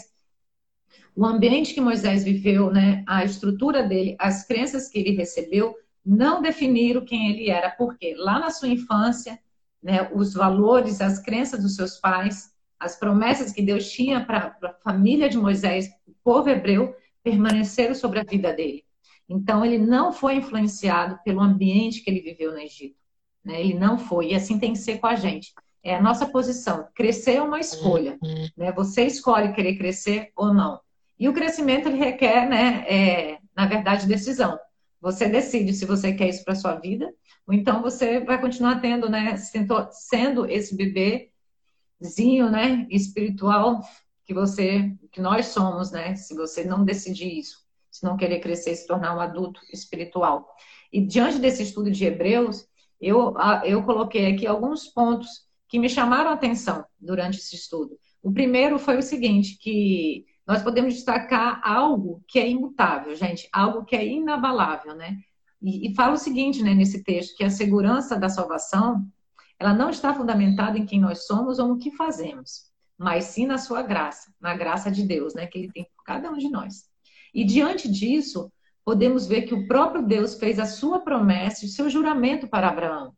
o 1.15 1.25
ambiente 1.25 1.73
que 1.73 1.81
Moisés 1.81 2.23
viveu, 2.23 2.71
né, 2.71 3.03
a 3.07 3.23
estrutura 3.23 3.83
dele, 3.83 4.15
as 4.19 4.45
crenças 4.45 4.89
que 4.89 4.99
ele 4.99 5.11
recebeu, 5.11 5.75
não 6.05 6.41
definiram 6.41 7.03
quem 7.03 7.31
ele 7.31 7.49
era, 7.49 7.69
porque 7.71 8.13
lá 8.15 8.39
na 8.39 8.51
sua 8.51 8.67
infância, 8.67 9.39
né, 9.81 10.09
os 10.13 10.33
valores, 10.33 11.01
as 11.01 11.19
crenças 11.19 11.61
dos 11.61 11.75
seus 11.75 11.97
pais, 11.99 12.51
as 12.79 12.97
promessas 12.97 13.51
que 13.51 13.61
Deus 13.61 13.89
tinha 13.89 14.23
para 14.23 14.55
a 14.63 14.73
família 14.83 15.29
de 15.29 15.37
Moisés, 15.37 15.89
o 16.07 16.13
povo 16.23 16.49
hebreu, 16.49 16.95
permaneceram 17.23 17.95
sobre 17.95 18.19
a 18.19 18.23
vida 18.23 18.53
dele. 18.53 18.84
Então, 19.27 19.65
ele 19.65 19.77
não 19.77 20.13
foi 20.13 20.35
influenciado 20.35 21.19
pelo 21.23 21.41
ambiente 21.41 22.01
que 22.01 22.09
ele 22.09 22.21
viveu 22.21 22.51
no 22.51 22.59
Egito. 22.59 22.95
Né? 23.43 23.59
Ele 23.59 23.73
não 23.73 23.97
foi. 23.97 24.31
E 24.31 24.35
assim 24.35 24.59
tem 24.59 24.73
que 24.73 24.79
ser 24.79 24.99
com 24.99 25.07
a 25.07 25.15
gente. 25.15 25.53
É 25.83 25.95
a 25.95 26.01
nossa 26.01 26.25
posição. 26.27 26.87
Crescer 26.95 27.35
é 27.35 27.41
uma 27.41 27.59
escolha. 27.59 28.17
Né? 28.57 28.71
Você 28.71 29.05
escolhe 29.05 29.53
querer 29.53 29.77
crescer 29.77 30.31
ou 30.35 30.53
não. 30.53 30.79
E 31.17 31.29
o 31.29 31.33
crescimento 31.33 31.87
ele 31.87 31.97
requer, 31.97 32.47
né, 32.49 32.83
é, 32.87 33.37
na 33.55 33.65
verdade, 33.65 34.07
decisão. 34.07 34.59
Você 34.99 35.29
decide 35.29 35.73
se 35.73 35.85
você 35.85 36.11
quer 36.13 36.27
isso 36.27 36.43
para 36.43 36.55
sua 36.55 36.75
vida, 36.75 37.09
ou 37.47 37.53
então 37.53 37.81
você 37.81 38.19
vai 38.19 38.41
continuar 38.41 38.81
tendo, 38.81 39.07
né, 39.07 39.37
sendo 39.37 40.45
esse 40.47 40.75
bebezinho, 40.75 42.49
né, 42.49 42.85
espiritual 42.89 43.81
que 44.25 44.33
você, 44.33 44.91
que 45.11 45.21
nós 45.21 45.47
somos, 45.47 45.91
né, 45.91 46.15
se 46.15 46.35
você 46.35 46.65
não 46.65 46.83
decidir 46.83 47.39
isso 47.39 47.64
se 47.97 48.03
não 48.03 48.17
querer 48.17 48.39
crescer 48.39 48.71
e 48.71 48.75
se 48.75 48.87
tornar 48.87 49.15
um 49.15 49.19
adulto 49.19 49.61
espiritual. 49.71 50.53
E 50.91 51.01
diante 51.01 51.39
desse 51.39 51.63
estudo 51.63 51.89
de 51.89 52.05
Hebreus, 52.05 52.65
eu, 52.99 53.33
eu 53.63 53.83
coloquei 53.83 54.33
aqui 54.33 54.45
alguns 54.45 54.87
pontos 54.87 55.29
que 55.67 55.79
me 55.79 55.89
chamaram 55.89 56.29
a 56.29 56.33
atenção 56.33 56.85
durante 56.99 57.37
esse 57.37 57.55
estudo. 57.55 57.97
O 58.21 58.31
primeiro 58.31 58.77
foi 58.77 58.97
o 58.97 59.03
seguinte, 59.03 59.57
que 59.59 60.25
nós 60.45 60.61
podemos 60.61 60.93
destacar 60.93 61.61
algo 61.63 62.23
que 62.27 62.39
é 62.39 62.47
imutável, 62.47 63.15
gente, 63.15 63.47
algo 63.51 63.83
que 63.85 63.95
é 63.95 64.05
inabalável, 64.05 64.95
né? 64.95 65.17
E, 65.61 65.89
e 65.89 65.95
fala 65.95 66.13
o 66.13 66.17
seguinte, 66.17 66.61
né, 66.61 66.73
nesse 66.73 67.03
texto, 67.03 67.35
que 67.35 67.43
a 67.43 67.49
segurança 67.49 68.17
da 68.17 68.29
salvação, 68.29 69.05
ela 69.59 69.73
não 69.73 69.89
está 69.89 70.13
fundamentada 70.13 70.77
em 70.77 70.85
quem 70.85 70.99
nós 70.99 71.25
somos 71.25 71.59
ou 71.59 71.67
no 71.67 71.79
que 71.79 71.91
fazemos, 71.91 72.71
mas 72.97 73.25
sim 73.25 73.45
na 73.45 73.57
sua 73.57 73.81
graça, 73.81 74.31
na 74.39 74.55
graça 74.55 74.91
de 74.91 75.03
Deus, 75.03 75.33
né, 75.33 75.47
que 75.47 75.57
ele 75.57 75.71
tem 75.71 75.85
por 75.95 76.03
cada 76.03 76.29
um 76.29 76.37
de 76.37 76.49
nós. 76.49 76.85
E 77.35 77.43
diante 77.43 77.91
disso, 77.91 78.49
podemos 78.85 79.27
ver 79.27 79.41
que 79.41 79.53
o 79.53 79.67
próprio 79.67 80.01
Deus 80.01 80.35
fez 80.35 80.57
a 80.57 80.65
sua 80.65 81.01
promessa 81.01 81.65
o 81.65 81.69
seu 81.69 81.89
juramento 81.89 82.47
para 82.47 82.69
Abraão. 82.69 83.13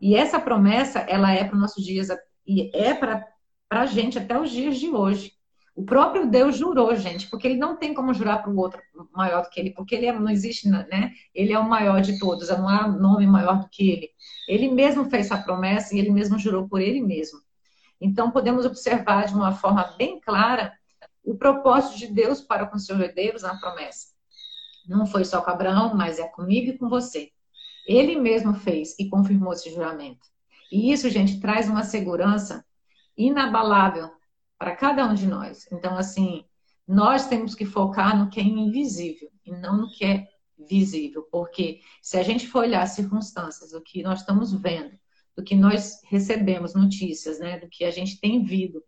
E 0.00 0.14
essa 0.14 0.38
promessa, 0.38 1.00
ela 1.00 1.32
é 1.32 1.42
para 1.42 1.56
os 1.56 1.60
nossos 1.60 1.84
dias 1.84 2.08
e 2.46 2.70
é 2.72 2.94
para 2.94 3.26
a 3.68 3.84
gente 3.84 4.16
até 4.16 4.40
os 4.40 4.50
dias 4.50 4.78
de 4.78 4.88
hoje. 4.88 5.32
O 5.74 5.84
próprio 5.84 6.30
Deus 6.30 6.56
jurou, 6.56 6.94
gente, 6.94 7.28
porque 7.28 7.48
ele 7.48 7.58
não 7.58 7.76
tem 7.76 7.92
como 7.92 8.14
jurar 8.14 8.42
para 8.42 8.50
o 8.50 8.56
outro 8.56 8.80
maior 9.12 9.42
do 9.42 9.50
que 9.50 9.58
ele, 9.58 9.70
porque 9.70 9.94
ele 9.94 10.06
é, 10.06 10.12
não 10.12 10.30
existe, 10.30 10.68
né? 10.68 11.12
Ele 11.34 11.52
é 11.52 11.58
o 11.58 11.68
maior 11.68 12.00
de 12.00 12.18
todos, 12.18 12.48
não 12.48 12.68
há 12.68 12.86
nome 12.86 13.26
maior 13.26 13.60
do 13.60 13.68
que 13.68 13.90
ele. 13.90 14.10
Ele 14.46 14.70
mesmo 14.70 15.10
fez 15.10 15.26
essa 15.26 15.42
promessa 15.42 15.94
e 15.94 15.98
ele 15.98 16.10
mesmo 16.10 16.38
jurou 16.38 16.68
por 16.68 16.80
ele 16.80 17.00
mesmo. 17.00 17.40
Então, 18.00 18.30
podemos 18.30 18.64
observar 18.64 19.26
de 19.26 19.34
uma 19.34 19.52
forma 19.52 19.94
bem 19.98 20.20
clara 20.20 20.72
o 21.24 21.36
propósito 21.36 21.98
de 21.98 22.06
Deus 22.06 22.40
para 22.40 22.66
com 22.66 22.78
seus 22.78 23.00
herdeiros 23.00 23.42
na 23.42 23.58
promessa. 23.58 24.08
Não 24.88 25.06
foi 25.06 25.24
só 25.24 25.40
com 25.42 25.50
Abraão, 25.50 25.94
mas 25.94 26.18
é 26.18 26.26
comigo 26.28 26.70
e 26.70 26.78
com 26.78 26.88
você. 26.88 27.30
Ele 27.86 28.16
mesmo 28.16 28.54
fez 28.54 28.98
e 28.98 29.08
confirmou 29.08 29.52
esse 29.52 29.70
juramento. 29.70 30.26
E 30.70 30.92
isso, 30.92 31.10
gente, 31.10 31.40
traz 31.40 31.68
uma 31.68 31.82
segurança 31.82 32.64
inabalável 33.16 34.10
para 34.58 34.76
cada 34.76 35.06
um 35.06 35.14
de 35.14 35.26
nós. 35.26 35.66
Então, 35.72 35.96
assim, 35.96 36.44
nós 36.86 37.26
temos 37.26 37.54
que 37.54 37.64
focar 37.64 38.18
no 38.18 38.30
que 38.30 38.40
é 38.40 38.42
invisível 38.42 39.30
e 39.44 39.52
não 39.52 39.76
no 39.76 39.90
que 39.90 40.04
é 40.04 40.28
visível, 40.68 41.22
porque 41.30 41.80
se 42.02 42.18
a 42.18 42.22
gente 42.22 42.46
for 42.46 42.60
olhar 42.60 42.82
as 42.82 42.90
circunstâncias, 42.90 43.72
o 43.72 43.80
que 43.80 44.02
nós 44.02 44.20
estamos 44.20 44.52
vendo, 44.52 44.98
do 45.36 45.42
que 45.42 45.54
nós 45.54 46.00
recebemos 46.04 46.74
notícias, 46.74 47.38
né, 47.38 47.58
do 47.58 47.68
que 47.68 47.84
a 47.84 47.90
gente 47.90 48.20
tem 48.20 48.44
vindo, 48.44 48.82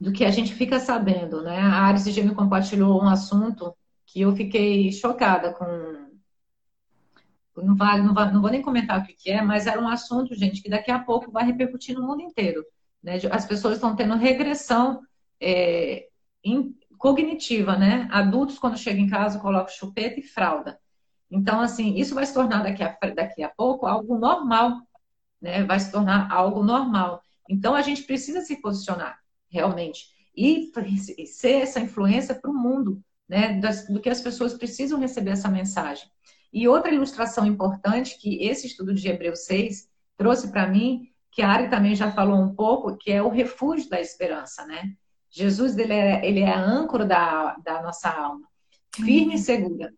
do 0.00 0.12
que 0.12 0.24
a 0.24 0.30
gente 0.30 0.54
fica 0.54 0.78
sabendo, 0.80 1.42
né? 1.42 1.58
A 1.58 1.82
Aris 1.84 2.04
já 2.04 2.22
me 2.22 2.34
compartilhou 2.34 3.02
um 3.02 3.08
assunto 3.08 3.74
que 4.06 4.20
eu 4.20 4.34
fiquei 4.34 4.92
chocada 4.92 5.52
com. 5.52 5.64
Não, 7.56 7.74
não, 7.74 8.32
não 8.32 8.40
vou 8.42 8.50
nem 8.50 8.62
comentar 8.62 9.00
o 9.00 9.04
que 9.04 9.30
é, 9.30 9.40
mas 9.40 9.66
era 9.66 9.80
um 9.80 9.88
assunto, 9.88 10.34
gente, 10.34 10.60
que 10.60 10.68
daqui 10.68 10.90
a 10.90 10.98
pouco 10.98 11.30
vai 11.30 11.44
repercutir 11.44 11.94
no 11.94 12.06
mundo 12.06 12.22
inteiro. 12.22 12.64
Né? 13.02 13.20
As 13.30 13.46
pessoas 13.46 13.74
estão 13.74 13.94
tendo 13.94 14.16
regressão 14.16 15.00
é, 15.40 16.08
cognitiva, 16.98 17.76
né? 17.76 18.08
Adultos, 18.10 18.58
quando 18.58 18.76
chegam 18.76 19.04
em 19.04 19.08
casa, 19.08 19.38
colocam 19.38 19.72
chupeta 19.72 20.18
e 20.18 20.22
fralda. 20.22 20.78
Então, 21.30 21.60
assim, 21.60 21.94
isso 21.96 22.14
vai 22.14 22.26
se 22.26 22.34
tornar 22.34 22.62
daqui 22.62 22.82
a, 22.82 22.96
daqui 23.14 23.42
a 23.42 23.48
pouco 23.48 23.86
algo 23.86 24.18
normal, 24.18 24.80
né? 25.40 25.62
Vai 25.64 25.78
se 25.78 25.92
tornar 25.92 26.30
algo 26.32 26.62
normal. 26.62 27.22
Então, 27.48 27.74
a 27.74 27.82
gente 27.82 28.02
precisa 28.02 28.40
se 28.40 28.60
posicionar 28.60 29.23
realmente. 29.54 30.08
E 30.36 30.72
ser 31.26 31.62
essa 31.62 31.78
influência 31.78 32.34
para 32.34 32.50
o 32.50 32.54
mundo, 32.54 33.00
né? 33.28 33.60
do 33.88 34.00
que 34.00 34.10
as 34.10 34.20
pessoas 34.20 34.52
precisam 34.54 34.98
receber 34.98 35.30
essa 35.30 35.48
mensagem. 35.48 36.10
E 36.52 36.66
outra 36.68 36.92
ilustração 36.92 37.46
importante 37.46 38.18
que 38.18 38.44
esse 38.44 38.66
estudo 38.66 38.92
de 38.92 39.08
Hebreus 39.08 39.44
6 39.44 39.88
trouxe 40.16 40.50
para 40.50 40.66
mim, 40.66 41.08
que 41.30 41.40
a 41.40 41.48
Ari 41.48 41.70
também 41.70 41.94
já 41.94 42.10
falou 42.10 42.38
um 42.38 42.54
pouco, 42.54 42.96
que 42.96 43.10
é 43.10 43.22
o 43.22 43.28
refúgio 43.28 43.88
da 43.88 44.00
esperança, 44.00 44.64
né? 44.66 44.92
Jesus 45.30 45.76
ele 45.76 45.92
é, 45.92 46.24
ele 46.24 46.40
é 46.40 46.52
a 46.52 46.60
âncora 46.60 47.04
da, 47.04 47.56
da 47.56 47.82
nossa 47.82 48.08
alma, 48.08 48.46
firme 48.94 49.34
e 49.34 49.38
segura. 49.38 49.92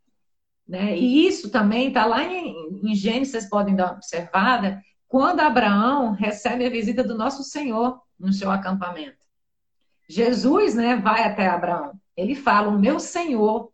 Né? 0.66 0.96
E 0.96 1.26
isso 1.26 1.50
também 1.50 1.88
está 1.88 2.06
lá 2.06 2.24
em, 2.24 2.80
em 2.82 2.94
Gênesis, 2.94 3.32
vocês 3.32 3.48
podem 3.50 3.76
dar 3.76 3.84
uma 3.84 3.96
observada, 3.96 4.82
quando 5.06 5.40
Abraão 5.40 6.12
recebe 6.12 6.64
a 6.64 6.70
visita 6.70 7.04
do 7.04 7.14
nosso 7.14 7.44
Senhor 7.44 8.00
no 8.18 8.32
seu 8.32 8.50
acampamento. 8.50 9.25
Jesus, 10.08 10.74
né, 10.74 10.96
vai 10.96 11.24
até 11.24 11.46
Abraão. 11.46 11.92
Ele 12.16 12.34
fala: 12.34 12.68
"O 12.68 12.78
meu 12.78 12.98
Senhor, 13.00 13.72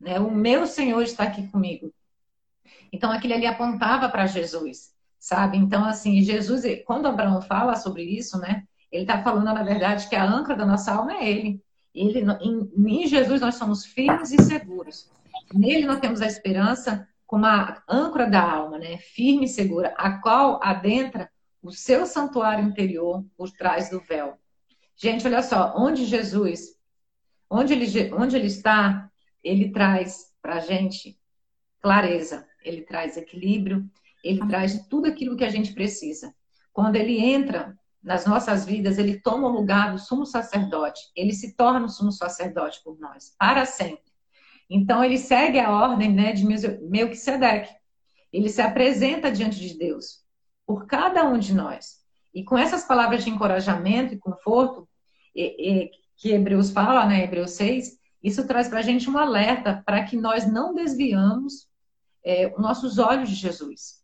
né, 0.00 0.18
o 0.18 0.30
meu 0.30 0.66
Senhor 0.66 1.02
está 1.02 1.24
aqui 1.24 1.46
comigo". 1.48 1.92
Então 2.92 3.10
aquilo 3.10 3.34
ali 3.34 3.46
apontava 3.46 4.08
para 4.08 4.26
Jesus, 4.26 4.94
sabe? 5.18 5.58
Então 5.58 5.84
assim, 5.84 6.22
Jesus, 6.22 6.64
quando 6.86 7.06
Abraão 7.06 7.42
fala 7.42 7.76
sobre 7.76 8.02
isso, 8.02 8.38
né, 8.38 8.64
ele 8.90 9.02
está 9.02 9.22
falando 9.22 9.44
na 9.44 9.62
verdade 9.62 10.08
que 10.08 10.14
a 10.14 10.24
âncora 10.24 10.56
da 10.56 10.64
nossa 10.64 10.92
alma 10.92 11.14
é 11.14 11.28
ele. 11.28 11.62
Ele 11.94 12.20
em, 12.40 12.70
em 12.76 13.06
Jesus 13.06 13.40
nós 13.40 13.56
somos 13.56 13.84
firmes 13.84 14.32
e 14.32 14.42
seguros. 14.42 15.10
Nele 15.52 15.86
nós 15.86 16.00
temos 16.00 16.20
a 16.22 16.26
esperança 16.26 17.08
como 17.26 17.46
a 17.46 17.82
âncora 17.88 18.28
da 18.28 18.42
alma, 18.42 18.78
né? 18.78 18.98
Firme 18.98 19.46
e 19.46 19.48
segura, 19.48 19.94
a 19.96 20.18
qual 20.18 20.60
adentra 20.62 21.30
o 21.62 21.72
seu 21.72 22.06
santuário 22.06 22.64
interior 22.64 23.24
por 23.36 23.50
trás 23.50 23.90
do 23.90 24.00
véu. 24.00 24.38
Gente, 24.96 25.26
olha 25.26 25.42
só, 25.42 25.74
onde 25.76 26.04
Jesus, 26.04 26.76
onde 27.50 27.72
ele, 27.72 28.14
onde 28.14 28.36
ele 28.36 28.46
está, 28.46 29.10
ele 29.42 29.70
traz 29.70 30.32
para 30.40 30.56
a 30.56 30.60
gente 30.60 31.18
clareza, 31.80 32.46
ele 32.62 32.82
traz 32.82 33.16
equilíbrio, 33.16 33.88
ele 34.22 34.46
traz 34.48 34.86
tudo 34.88 35.06
aquilo 35.06 35.36
que 35.36 35.44
a 35.44 35.50
gente 35.50 35.74
precisa. 35.74 36.34
Quando 36.72 36.96
ele 36.96 37.18
entra 37.18 37.78
nas 38.02 38.26
nossas 38.26 38.64
vidas, 38.64 38.98
ele 38.98 39.20
toma 39.20 39.48
o 39.48 39.52
lugar 39.52 39.92
do 39.92 39.98
sumo 39.98 40.24
sacerdote, 40.26 41.00
ele 41.14 41.32
se 41.32 41.54
torna 41.56 41.86
o 41.86 41.88
sumo 41.88 42.12
sacerdote 42.12 42.82
por 42.82 42.98
nós, 42.98 43.34
para 43.38 43.64
sempre. 43.64 44.12
Então, 44.68 45.04
ele 45.04 45.18
segue 45.18 45.58
a 45.58 45.70
ordem 45.70 46.12
né, 46.12 46.32
de 46.32 46.44
Melquisedeque. 46.44 47.74
Ele 48.32 48.48
se 48.48 48.60
apresenta 48.60 49.30
diante 49.30 49.60
de 49.60 49.78
Deus 49.78 50.24
por 50.66 50.86
cada 50.86 51.24
um 51.24 51.38
de 51.38 51.54
nós. 51.54 52.03
E 52.34 52.42
com 52.42 52.58
essas 52.58 52.84
palavras 52.84 53.22
de 53.22 53.30
encorajamento 53.30 54.12
e 54.12 54.18
conforto, 54.18 54.88
e, 55.34 55.84
e, 55.84 55.90
que 56.16 56.32
Hebreus 56.32 56.70
fala, 56.70 57.06
né, 57.06 57.24
Hebreus 57.24 57.52
6, 57.52 57.98
isso 58.22 58.46
traz 58.46 58.68
para 58.68 58.80
a 58.80 58.82
gente 58.82 59.08
um 59.08 59.18
alerta 59.18 59.82
para 59.84 60.02
que 60.04 60.16
nós 60.16 60.46
não 60.50 60.74
desviamos 60.74 61.68
é, 62.24 62.52
nossos 62.58 62.98
olhos 62.98 63.28
de 63.28 63.34
Jesus. 63.34 64.02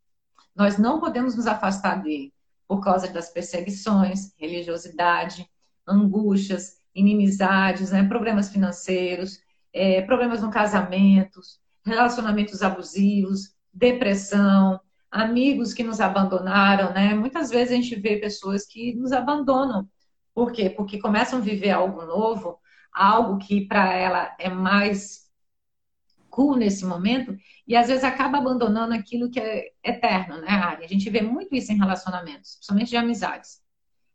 Nós 0.55 0.77
não 0.77 1.01
podemos 1.01 1.35
nos 1.35 1.47
afastar 1.47 2.03
dele 2.03 2.33
por 2.69 2.81
causa 2.81 3.09
das 3.09 3.31
perseguições, 3.31 4.33
religiosidade, 4.37 5.49
angústias, 5.87 6.77
inimizades, 6.95 7.91
né, 7.91 8.07
problemas 8.07 8.51
financeiros, 8.51 9.41
é, 9.73 10.03
problemas 10.03 10.43
no 10.43 10.51
casamento, 10.51 11.41
relacionamentos 11.85 12.63
abusivos, 12.63 13.55
depressão, 13.73 14.81
amigos 15.11 15.75
que 15.75 15.83
nos 15.83 16.00
abandonaram, 16.00 16.93
né? 16.93 17.14
Muitas 17.14 17.50
vezes 17.50 17.73
a 17.73 17.76
gente 17.76 17.97
vê 17.97 18.17
pessoas 18.19 18.67
que 18.67 18.95
nos 18.95 19.12
abandonam. 19.12 19.88
Por 20.35 20.52
quê? 20.52 20.71
Porque 20.71 20.99
começam 20.99 21.38
a 21.38 21.43
viver 21.43 21.71
algo 21.71 22.05
novo, 22.05 22.59
algo 22.93 23.38
que 23.38 23.67
para 23.67 23.93
ela 23.95 24.35
é 24.38 24.49
mais 24.49 25.29
cool 26.29 26.57
nesse 26.57 26.85
momento, 26.87 27.37
e 27.67 27.75
às 27.75 27.88
vezes 27.88 28.05
acaba 28.05 28.38
abandonando 28.38 28.95
aquilo 28.95 29.31
que 29.31 29.40
é 29.40 29.73
eterno, 29.83 30.40
né, 30.40 30.49
Ari? 30.49 30.85
A 30.85 30.88
gente 30.88 31.11
vê 31.11 31.21
muito 31.21 31.55
isso 31.55 31.73
em 31.73 31.76
relacionamentos, 31.76 32.55
principalmente 32.55 32.90
de 32.90 32.97
amizades. 32.97 33.61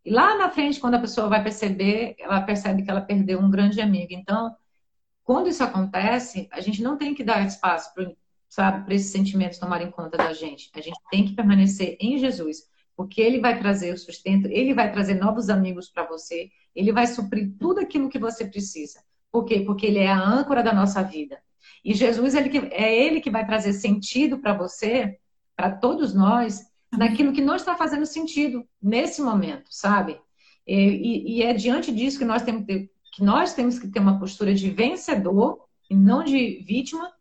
E 0.04 0.12
lá 0.12 0.38
na 0.38 0.50
frente, 0.50 0.80
quando 0.80 0.96
a 0.96 1.00
pessoa 1.00 1.28
vai 1.28 1.44
perceber, 1.44 2.16
ela 2.20 2.42
percebe 2.42 2.84
que 2.84 2.90
ela 2.90 3.02
perdeu 3.02 3.40
um 3.40 3.50
grande 3.50 3.82
amigo. 3.82 4.14
Então, 4.14 4.56
quando 5.24 5.50
isso 5.50 5.64
acontece, 5.64 6.48
a 6.52 6.62
gente 6.62 6.82
não 6.82 6.98
tem 6.98 7.14
que 7.14 7.24
dar 7.24 7.46
espaço 7.46 7.94
sabe, 8.56 8.86
para 8.86 8.96
esses 8.96 9.12
sentimentos 9.12 9.58
tomarem 9.58 9.92
conta 9.92 10.16
da 10.16 10.32
gente. 10.32 10.72
A 10.74 10.80
gente 10.80 10.98
tem 11.12 11.26
que 11.26 11.34
permanecer 11.34 11.98
em 12.00 12.18
Jesus, 12.18 12.64
porque 12.96 13.20
Ele 13.20 13.42
vai 13.42 13.60
trazer 13.60 13.94
o 13.94 13.98
sustento, 13.98 14.48
Ele 14.48 14.74
vai 14.74 14.90
trazer 14.94 15.16
novos 15.16 15.50
amigos 15.50 15.90
para 15.90 16.08
você, 16.08 16.50
Ele 16.74 16.94
vai 16.94 17.06
suprir 17.06 17.54
tudo 17.60 17.82
aquilo 17.82 18.08
que 18.08 18.18
você 18.18 18.46
precisa. 18.46 19.04
Por 19.30 19.44
quê? 19.44 19.60
Porque 19.60 19.86
Ele 19.86 20.00
é 20.00 20.08
a 20.08 20.18
âncora 20.18 20.64
da 20.64 20.74
nossa 20.74 21.04
vida. 21.04 21.38
E 21.84 21.94
Jesus 21.94 22.34
ele 22.34 22.70
é 22.72 22.98
Ele 22.98 23.20
que 23.20 23.30
vai 23.30 23.46
trazer 23.46 23.74
sentido 23.74 24.40
para 24.40 24.54
você, 24.54 25.18
para 25.54 25.70
todos 25.72 26.14
nós, 26.14 26.64
naquilo 26.98 27.34
que 27.34 27.42
não 27.42 27.58
está 27.58 27.76
fazendo 27.76 28.06
sentido 28.06 28.66
nesse 28.82 29.22
momento, 29.22 29.68
sabe? 29.70 30.18
E, 30.66 30.78
e, 30.78 31.38
e 31.38 31.44
é 31.44 31.54
diante 31.54 31.92
disso 31.92 32.18
que 32.18 32.24
nós 32.24 32.42
temos 32.42 32.62
que 32.62 32.68
ter, 32.68 32.92
que 33.12 33.22
nós 33.22 33.54
temos 33.54 33.78
que 33.78 33.90
ter 33.90 34.00
uma 34.00 34.18
postura 34.18 34.54
de 34.54 34.70
vencedor 34.70 35.66
e 35.90 35.96
não 35.96 36.24
de 36.24 36.64
vítima, 36.66 37.12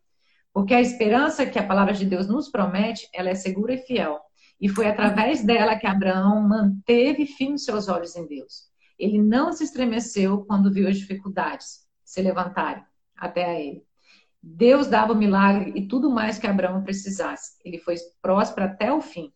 porque 0.55 0.73
a 0.73 0.79
esperança 0.79 1.45
que 1.45 1.59
a 1.59 1.67
palavra 1.67 1.93
de 1.93 2.05
Deus 2.05 2.29
nos 2.29 2.47
promete, 2.47 3.09
ela 3.13 3.29
é 3.29 3.35
segura 3.35 3.73
e 3.73 3.77
fiel. 3.79 4.21
E 4.57 4.69
foi 4.69 4.87
através 4.87 5.43
dela 5.43 5.75
que 5.75 5.85
Abraão 5.85 6.41
manteve 6.47 7.25
firmes 7.25 7.65
seus 7.65 7.89
olhos 7.89 8.15
em 8.15 8.25
Deus. 8.25 8.69
Ele 8.97 9.21
não 9.21 9.51
se 9.51 9.65
estremeceu 9.65 10.45
quando 10.45 10.71
viu 10.71 10.87
as 10.87 10.95
dificuldades 10.95 11.81
se 12.05 12.21
levantarem 12.21 12.81
até 13.17 13.43
a 13.43 13.59
ele. 13.59 13.83
Deus 14.41 14.87
dava 14.87 15.11
o 15.11 15.17
milagre 15.17 15.73
e 15.75 15.89
tudo 15.89 16.09
mais 16.09 16.39
que 16.39 16.47
Abraão 16.47 16.81
precisasse. 16.83 17.57
Ele 17.65 17.77
foi 17.77 17.95
próspero 18.21 18.67
até 18.67 18.93
o 18.93 19.01
fim. 19.01 19.33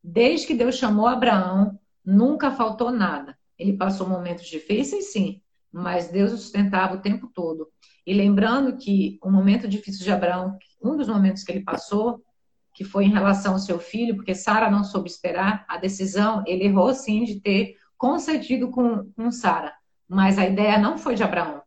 Desde 0.00 0.46
que 0.46 0.54
Deus 0.54 0.76
chamou 0.76 1.08
Abraão, 1.08 1.80
nunca 2.04 2.52
faltou 2.52 2.92
nada. 2.92 3.36
Ele 3.58 3.76
passou 3.76 4.08
momentos 4.08 4.46
difíceis, 4.46 5.10
sim, 5.10 5.42
mas 5.72 6.08
Deus 6.08 6.32
o 6.32 6.36
sustentava 6.36 6.94
o 6.94 7.00
tempo 7.00 7.30
todo. 7.32 7.68
E 8.06 8.12
lembrando 8.14 8.76
que 8.76 9.18
o 9.22 9.30
momento 9.30 9.68
difícil 9.68 10.04
de 10.04 10.10
Abraão, 10.10 10.58
um 10.82 10.96
dos 10.96 11.08
momentos 11.08 11.44
que 11.44 11.52
ele 11.52 11.62
passou, 11.62 12.22
que 12.74 12.84
foi 12.84 13.04
em 13.04 13.12
relação 13.12 13.52
ao 13.52 13.58
seu 13.58 13.78
filho, 13.78 14.16
porque 14.16 14.34
Sara 14.34 14.70
não 14.70 14.84
soube 14.84 15.08
esperar 15.08 15.64
a 15.68 15.76
decisão, 15.76 16.42
ele 16.46 16.64
errou 16.64 16.94
sim 16.94 17.24
de 17.24 17.40
ter 17.40 17.76
concedido 17.98 18.70
com, 18.70 19.04
com 19.12 19.30
Sara, 19.30 19.74
mas 20.08 20.38
a 20.38 20.46
ideia 20.46 20.78
não 20.78 20.96
foi 20.96 21.14
de 21.14 21.22
Abraão. 21.22 21.62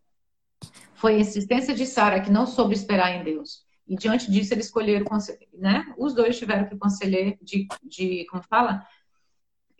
Foi 0.96 1.16
a 1.16 1.20
insistência 1.20 1.76
de 1.76 1.86
Sara 1.86 2.22
que 2.22 2.32
não 2.32 2.48
soube 2.48 2.74
esperar 2.74 3.12
em 3.12 3.24
Deus. 3.24 3.64
E 3.88 3.96
diante 3.96 4.32
disso 4.32 4.54
eles 4.54 4.66
escolheram, 4.66 5.06
né? 5.54 5.94
Os 5.98 6.14
dois 6.14 6.38
tiveram 6.38 6.66
que 6.66 6.78
conselhar 6.78 7.36
de, 7.42 7.68
de 7.84 8.26
como 8.30 8.42
fala, 8.44 8.86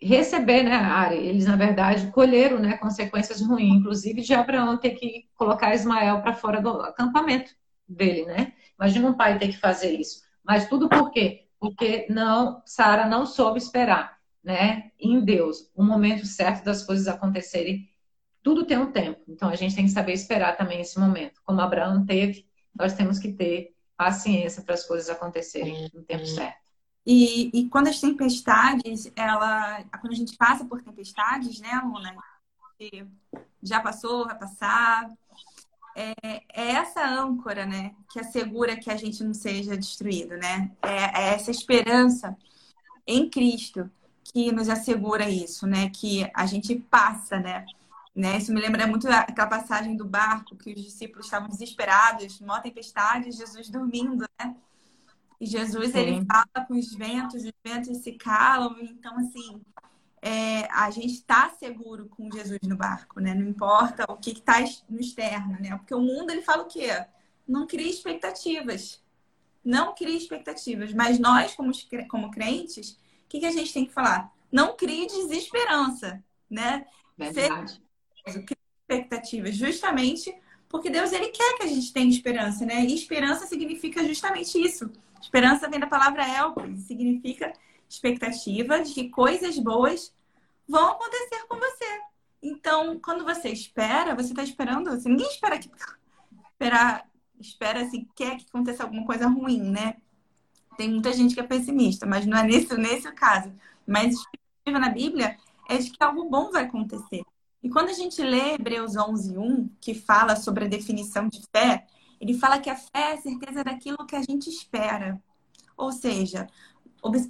receber, 0.06 0.62
né, 0.62 0.74
Ari? 0.74 1.16
Eles, 1.16 1.46
na 1.46 1.56
verdade, 1.56 2.10
colheram 2.10 2.58
né, 2.58 2.76
consequências 2.76 3.40
ruins, 3.40 3.76
inclusive 3.76 4.20
de 4.20 4.34
Abraão 4.34 4.76
ter 4.76 4.90
que 4.90 5.28
colocar 5.34 5.74
Ismael 5.74 6.20
para 6.20 6.34
fora 6.34 6.60
do 6.60 6.70
acampamento 6.82 7.54
dele, 7.88 8.24
né? 8.26 8.52
Imagina 8.78 9.08
um 9.08 9.14
pai 9.14 9.38
ter 9.38 9.48
que 9.48 9.58
fazer 9.58 9.92
isso. 9.92 10.22
Mas 10.44 10.68
tudo 10.68 10.88
por 10.88 11.10
quê? 11.10 11.46
Porque 11.58 12.06
não, 12.10 12.62
Sara 12.66 13.06
não 13.06 13.24
soube 13.24 13.58
esperar, 13.58 14.18
né, 14.42 14.90
em 15.00 15.24
Deus, 15.24 15.70
o 15.74 15.82
momento 15.82 16.26
certo 16.26 16.64
das 16.64 16.84
coisas 16.84 17.08
acontecerem. 17.08 17.88
Tudo 18.42 18.66
tem 18.66 18.76
um 18.76 18.92
tempo. 18.92 19.22
Então 19.26 19.48
a 19.48 19.56
gente 19.56 19.74
tem 19.74 19.86
que 19.86 19.90
saber 19.90 20.12
esperar 20.12 20.56
também 20.56 20.80
esse 20.80 21.00
momento. 21.00 21.40
Como 21.44 21.60
Abraão 21.60 22.04
teve, 22.04 22.46
nós 22.78 22.92
temos 22.92 23.18
que 23.18 23.32
ter 23.32 23.74
paciência 23.96 24.62
para 24.62 24.74
as 24.74 24.84
coisas 24.84 25.08
acontecerem 25.08 25.88
no 25.94 26.02
tempo 26.02 26.26
certo. 26.26 26.63
E, 27.06 27.50
e 27.52 27.68
quando 27.68 27.88
as 27.88 28.00
tempestades, 28.00 29.10
ela, 29.14 29.84
quando 30.00 30.12
a 30.12 30.16
gente 30.16 30.36
passa 30.36 30.64
por 30.64 30.82
tempestades, 30.82 31.60
né, 31.60 31.80
Luna? 31.84 32.16
Já 33.62 33.80
passou, 33.80 34.26
vai 34.26 34.38
passar. 34.38 35.10
É, 35.96 36.14
é, 36.52 36.70
essa 36.72 37.06
âncora, 37.06 37.66
né, 37.66 37.94
que 38.10 38.18
assegura 38.18 38.76
que 38.76 38.90
a 38.90 38.96
gente 38.96 39.22
não 39.22 39.34
seja 39.34 39.76
destruído, 39.76 40.36
né? 40.36 40.72
É, 40.82 41.22
é 41.22 41.34
essa 41.34 41.50
esperança 41.50 42.36
em 43.06 43.28
Cristo 43.28 43.88
que 44.24 44.50
nos 44.50 44.68
assegura 44.68 45.28
isso, 45.28 45.66
né? 45.66 45.90
Que 45.90 46.28
a 46.34 46.46
gente 46.46 46.74
passa, 46.90 47.38
né? 47.38 47.64
né? 48.14 48.38
Isso 48.38 48.52
me 48.52 48.60
lembra 48.60 48.86
muito 48.86 49.08
aquela 49.08 49.48
passagem 49.48 49.96
do 49.96 50.04
barco 50.04 50.56
que 50.56 50.72
os 50.72 50.82
discípulos 50.82 51.26
estavam 51.26 51.48
desesperados, 51.48 52.40
uma 52.40 52.60
tempestade, 52.60 53.30
Jesus 53.32 53.68
dormindo, 53.68 54.24
né? 54.40 54.56
E 55.40 55.46
Jesus, 55.46 55.92
Sim. 55.92 55.98
ele 55.98 56.26
fala 56.26 56.66
com 56.66 56.74
os 56.74 56.92
ventos, 56.94 57.44
os 57.44 57.52
ventos 57.64 57.98
se 57.98 58.12
calam. 58.12 58.76
Então, 58.80 59.16
assim, 59.18 59.60
é, 60.22 60.66
a 60.72 60.90
gente 60.90 61.14
está 61.14 61.50
seguro 61.50 62.08
com 62.08 62.30
Jesus 62.30 62.60
no 62.62 62.76
barco, 62.76 63.20
né? 63.20 63.34
Não 63.34 63.46
importa 63.46 64.04
o 64.10 64.16
que 64.16 64.30
está 64.30 64.60
no 64.88 65.00
externo, 65.00 65.58
né? 65.60 65.76
Porque 65.76 65.94
o 65.94 66.00
mundo, 66.00 66.30
ele 66.30 66.42
fala 66.42 66.62
o 66.62 66.66
quê? 66.66 67.04
Não 67.46 67.66
cria 67.66 67.90
expectativas. 67.90 69.02
Não 69.64 69.94
cria 69.94 70.16
expectativas. 70.16 70.92
Mas 70.92 71.18
nós, 71.18 71.54
como, 71.54 71.72
como 72.08 72.30
crentes, 72.30 72.92
o 72.92 72.98
que, 73.28 73.40
que 73.40 73.46
a 73.46 73.52
gente 73.52 73.72
tem 73.72 73.84
que 73.84 73.92
falar? 73.92 74.32
Não 74.50 74.76
crie 74.76 75.06
desesperança, 75.06 76.22
né? 76.48 76.86
Verdade. 77.18 77.82
Crie 78.24 78.56
expectativas, 78.88 79.56
justamente 79.56 80.34
porque 80.74 80.90
Deus, 80.90 81.12
ele 81.12 81.28
quer 81.28 81.56
que 81.56 81.62
a 81.62 81.68
gente 81.68 81.92
tenha 81.92 82.10
esperança, 82.10 82.66
né? 82.66 82.84
E 82.84 82.94
esperança 82.94 83.46
significa 83.46 84.04
justamente 84.04 84.60
isso 84.60 84.90
Esperança 85.24 85.68
vem 85.68 85.80
da 85.80 85.86
palavra 85.86 86.28
elpis, 86.28 86.82
significa 86.82 87.50
expectativa 87.88 88.80
de 88.80 88.92
que 88.92 89.08
coisas 89.08 89.58
boas 89.58 90.12
vão 90.68 90.92
acontecer 90.92 91.46
com 91.48 91.56
você. 91.56 92.00
Então, 92.42 93.00
quando 93.00 93.24
você 93.24 93.48
espera, 93.48 94.14
você 94.14 94.30
está 94.30 94.42
esperando. 94.42 94.90
Assim, 94.90 95.08
ninguém 95.08 95.26
espera 95.26 95.58
que 95.58 95.70
esperar, 96.52 97.08
espera 97.40 97.82
assim, 97.82 98.06
quer 98.14 98.36
que 98.36 98.44
aconteça 98.46 98.82
alguma 98.82 99.06
coisa 99.06 99.26
ruim, 99.26 99.62
né? 99.62 99.96
Tem 100.76 100.90
muita 100.90 101.10
gente 101.12 101.34
que 101.34 101.40
é 101.40 101.44
pessimista, 101.44 102.04
mas 102.04 102.26
não 102.26 102.36
é 102.36 102.42
nesse, 102.42 102.76
nesse 102.76 103.10
caso. 103.12 103.50
Mas 103.86 104.14
expectativa 104.14 104.78
na 104.78 104.90
Bíblia 104.90 105.38
é 105.70 105.78
de 105.78 105.90
que 105.90 106.04
algo 106.04 106.28
bom 106.28 106.50
vai 106.50 106.64
acontecer. 106.64 107.22
E 107.62 107.70
quando 107.70 107.88
a 107.88 107.94
gente 107.94 108.20
lê 108.22 108.54
Hebreus 108.54 108.94
11, 108.94 109.38
1, 109.38 109.70
que 109.80 109.94
fala 109.94 110.36
sobre 110.36 110.66
a 110.66 110.68
definição 110.68 111.28
de 111.28 111.42
fé, 111.50 111.86
ele 112.24 112.38
fala 112.38 112.58
que 112.58 112.70
a 112.70 112.76
fé 112.76 112.88
é 112.94 113.12
a 113.12 113.20
certeza 113.20 113.62
daquilo 113.62 114.06
que 114.06 114.16
a 114.16 114.22
gente 114.22 114.48
espera. 114.48 115.22
Ou 115.76 115.92
seja, 115.92 116.46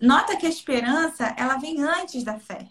nota 0.01 0.37
que 0.37 0.47
a 0.47 0.49
esperança 0.49 1.35
ela 1.37 1.57
vem 1.57 1.83
antes 1.83 2.23
da 2.23 2.39
fé. 2.39 2.69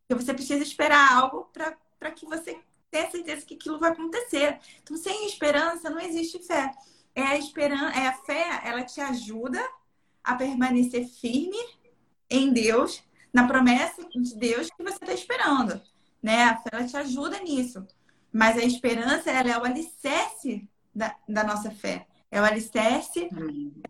Porque 0.00 0.24
você 0.24 0.34
precisa 0.34 0.60
esperar 0.60 1.12
algo 1.12 1.48
para 1.52 2.10
que 2.10 2.26
você 2.26 2.60
tenha 2.90 3.08
certeza 3.08 3.46
que 3.46 3.54
aquilo 3.54 3.78
vai 3.78 3.92
acontecer. 3.92 4.58
Então, 4.82 4.96
sem 4.96 5.24
esperança 5.26 5.88
não 5.88 6.00
existe 6.00 6.42
fé. 6.42 6.72
É 7.14 7.22
a 7.22 7.38
esperança, 7.38 7.96
é 7.96 8.08
a 8.08 8.12
fé, 8.12 8.62
ela 8.64 8.82
te 8.82 9.00
ajuda 9.00 9.64
a 10.24 10.34
permanecer 10.34 11.06
firme 11.06 11.56
em 12.28 12.52
Deus 12.52 13.04
na 13.32 13.46
promessa 13.46 14.02
de 14.08 14.34
Deus 14.36 14.68
que 14.68 14.82
você 14.82 14.96
está 14.96 15.12
esperando, 15.12 15.80
né? 16.20 16.42
A 16.42 16.56
fé 16.56 16.70
ela 16.72 16.84
te 16.84 16.96
ajuda 16.96 17.38
nisso. 17.38 17.86
Mas 18.32 18.56
a 18.56 18.64
esperança, 18.64 19.30
ela 19.30 19.48
é 19.48 19.56
o 19.56 19.64
alicerce 19.64 20.68
da, 20.96 21.14
da 21.28 21.44
nossa 21.44 21.70
fé. 21.70 22.06
É 22.30 22.40
o 22.40 22.44
alicerce 22.44 23.28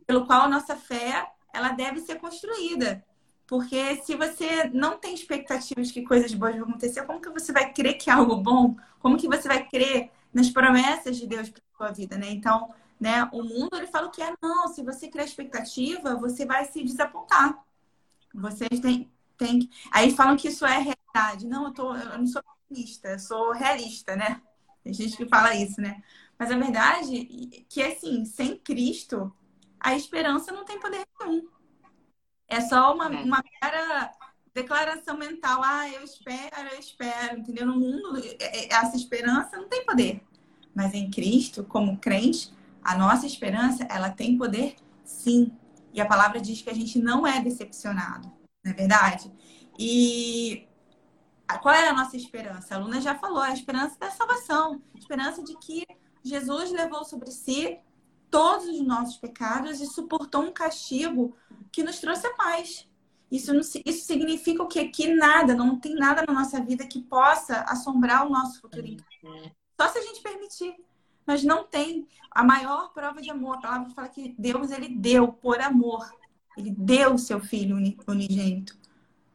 pelo 0.06 0.26
qual 0.26 0.42
a 0.42 0.48
nossa 0.48 0.76
fé 0.76 1.30
ela 1.54 1.70
deve 1.70 2.00
ser 2.00 2.16
construída. 2.16 3.04
Porque 3.46 3.96
se 4.02 4.16
você 4.16 4.64
não 4.74 4.98
tem 4.98 5.14
expectativas 5.14 5.92
que 5.92 6.02
coisas 6.02 6.34
boas 6.34 6.56
vão 6.56 6.68
acontecer, 6.68 7.06
como 7.06 7.20
que 7.20 7.30
você 7.30 7.52
vai 7.52 7.72
crer 7.72 7.94
que 7.94 8.10
é 8.10 8.12
algo 8.12 8.36
bom? 8.36 8.76
Como 8.98 9.16
que 9.16 9.28
você 9.28 9.46
vai 9.46 9.66
crer 9.68 10.10
nas 10.34 10.50
promessas 10.50 11.16
de 11.16 11.26
Deus 11.26 11.48
para 11.48 11.62
sua 11.76 11.92
vida, 11.92 12.18
né? 12.18 12.28
Então, 12.30 12.74
né, 13.00 13.28
o 13.32 13.42
mundo 13.42 13.76
ele 13.76 13.86
fala 13.86 14.10
que 14.10 14.20
é 14.20 14.34
não, 14.42 14.68
se 14.68 14.82
você 14.82 15.08
criar 15.08 15.24
expectativa, 15.24 16.16
você 16.16 16.44
vai 16.44 16.64
se 16.64 16.82
desapontar. 16.82 17.56
Vocês 18.34 18.80
têm, 18.80 19.10
têm 19.38 19.70
aí 19.92 20.10
falam 20.10 20.36
que 20.36 20.48
isso 20.48 20.66
é 20.66 20.78
realidade. 20.78 21.46
Não, 21.46 21.66
eu 21.66 21.72
tô 21.72 21.94
eu 21.94 22.18
não 22.18 22.26
sou 22.26 22.42
realista, 22.68 23.08
eu 23.10 23.18
sou 23.20 23.52
realista, 23.52 24.16
né? 24.16 24.42
Tem 24.82 24.92
gente 24.92 25.16
que 25.16 25.26
fala 25.26 25.54
isso, 25.54 25.80
né? 25.80 26.02
Mas 26.38 26.50
a 26.50 26.58
verdade 26.58 27.50
é 27.52 27.64
que 27.68 27.82
assim, 27.82 28.24
sem 28.24 28.58
Cristo, 28.58 29.32
a 29.80 29.94
esperança 29.94 30.52
não 30.52 30.64
tem 30.64 30.78
poder 30.78 31.06
nenhum. 31.20 31.48
É 32.48 32.60
só 32.60 32.94
uma, 32.94 33.06
é. 33.06 33.22
uma 33.22 33.42
mera 33.62 34.12
declaração 34.54 35.16
mental. 35.16 35.60
Ah, 35.64 35.88
eu 35.88 36.02
espero, 36.02 36.68
eu 36.72 36.78
espero. 36.78 37.38
Entendeu? 37.38 37.66
No 37.66 37.78
mundo, 37.78 38.18
é, 38.18 38.36
é, 38.40 38.72
essa 38.72 38.96
esperança 38.96 39.56
não 39.56 39.68
tem 39.68 39.84
poder. 39.84 40.22
Mas 40.74 40.94
em 40.94 41.10
Cristo, 41.10 41.64
como 41.64 41.98
crente, 41.98 42.52
a 42.82 42.96
nossa 42.96 43.26
esperança, 43.26 43.84
ela 43.90 44.10
tem 44.10 44.36
poder 44.36 44.76
sim. 45.04 45.52
E 45.92 46.00
a 46.00 46.06
palavra 46.06 46.40
diz 46.40 46.60
que 46.60 46.70
a 46.70 46.74
gente 46.74 46.98
não 46.98 47.26
é 47.26 47.40
decepcionado. 47.40 48.30
Não 48.64 48.72
é 48.72 48.74
verdade? 48.74 49.32
E 49.78 50.66
qual 51.62 51.74
é 51.74 51.88
a 51.88 51.92
nossa 51.92 52.16
esperança? 52.16 52.74
A 52.74 52.78
aluna 52.78 53.00
já 53.00 53.14
falou, 53.14 53.40
a 53.40 53.52
esperança 53.52 53.98
da 53.98 54.10
salvação. 54.10 54.82
A 54.94 54.98
esperança 54.98 55.42
de 55.42 55.56
que 55.58 55.86
Jesus 56.26 56.72
levou 56.72 57.04
sobre 57.04 57.30
si 57.30 57.78
todos 58.30 58.66
os 58.66 58.80
nossos 58.80 59.16
pecados 59.16 59.80
e 59.80 59.86
suportou 59.86 60.42
um 60.42 60.52
castigo 60.52 61.36
que 61.70 61.82
nos 61.82 61.98
trouxe 61.98 62.26
a 62.26 62.34
paz. 62.34 62.88
Isso, 63.30 63.52
não, 63.52 63.60
isso 63.60 64.06
significa 64.06 64.62
o 64.62 64.68
quê? 64.68 64.88
Que 64.88 65.14
nada, 65.14 65.54
não 65.54 65.78
tem 65.78 65.94
nada 65.94 66.24
na 66.26 66.32
nossa 66.32 66.60
vida 66.60 66.86
que 66.86 67.00
possa 67.02 67.60
assombrar 67.62 68.26
o 68.26 68.30
nosso 68.30 68.60
futuro. 68.60 68.96
Só 69.80 69.88
se 69.88 69.98
a 69.98 70.02
gente 70.02 70.22
permitir. 70.22 70.74
Mas 71.26 71.42
não 71.42 71.64
tem 71.64 72.06
a 72.30 72.44
maior 72.44 72.92
prova 72.92 73.20
de 73.20 73.30
amor. 73.30 73.56
A 73.56 73.60
palavra 73.60 73.90
fala 73.90 74.08
que 74.08 74.34
Deus 74.38 74.70
ele 74.70 74.88
deu 74.88 75.32
por 75.32 75.60
amor. 75.60 76.08
Ele 76.56 76.70
deu 76.70 77.14
o 77.14 77.18
seu 77.18 77.40
filho 77.40 77.76
unigênito 78.06 78.78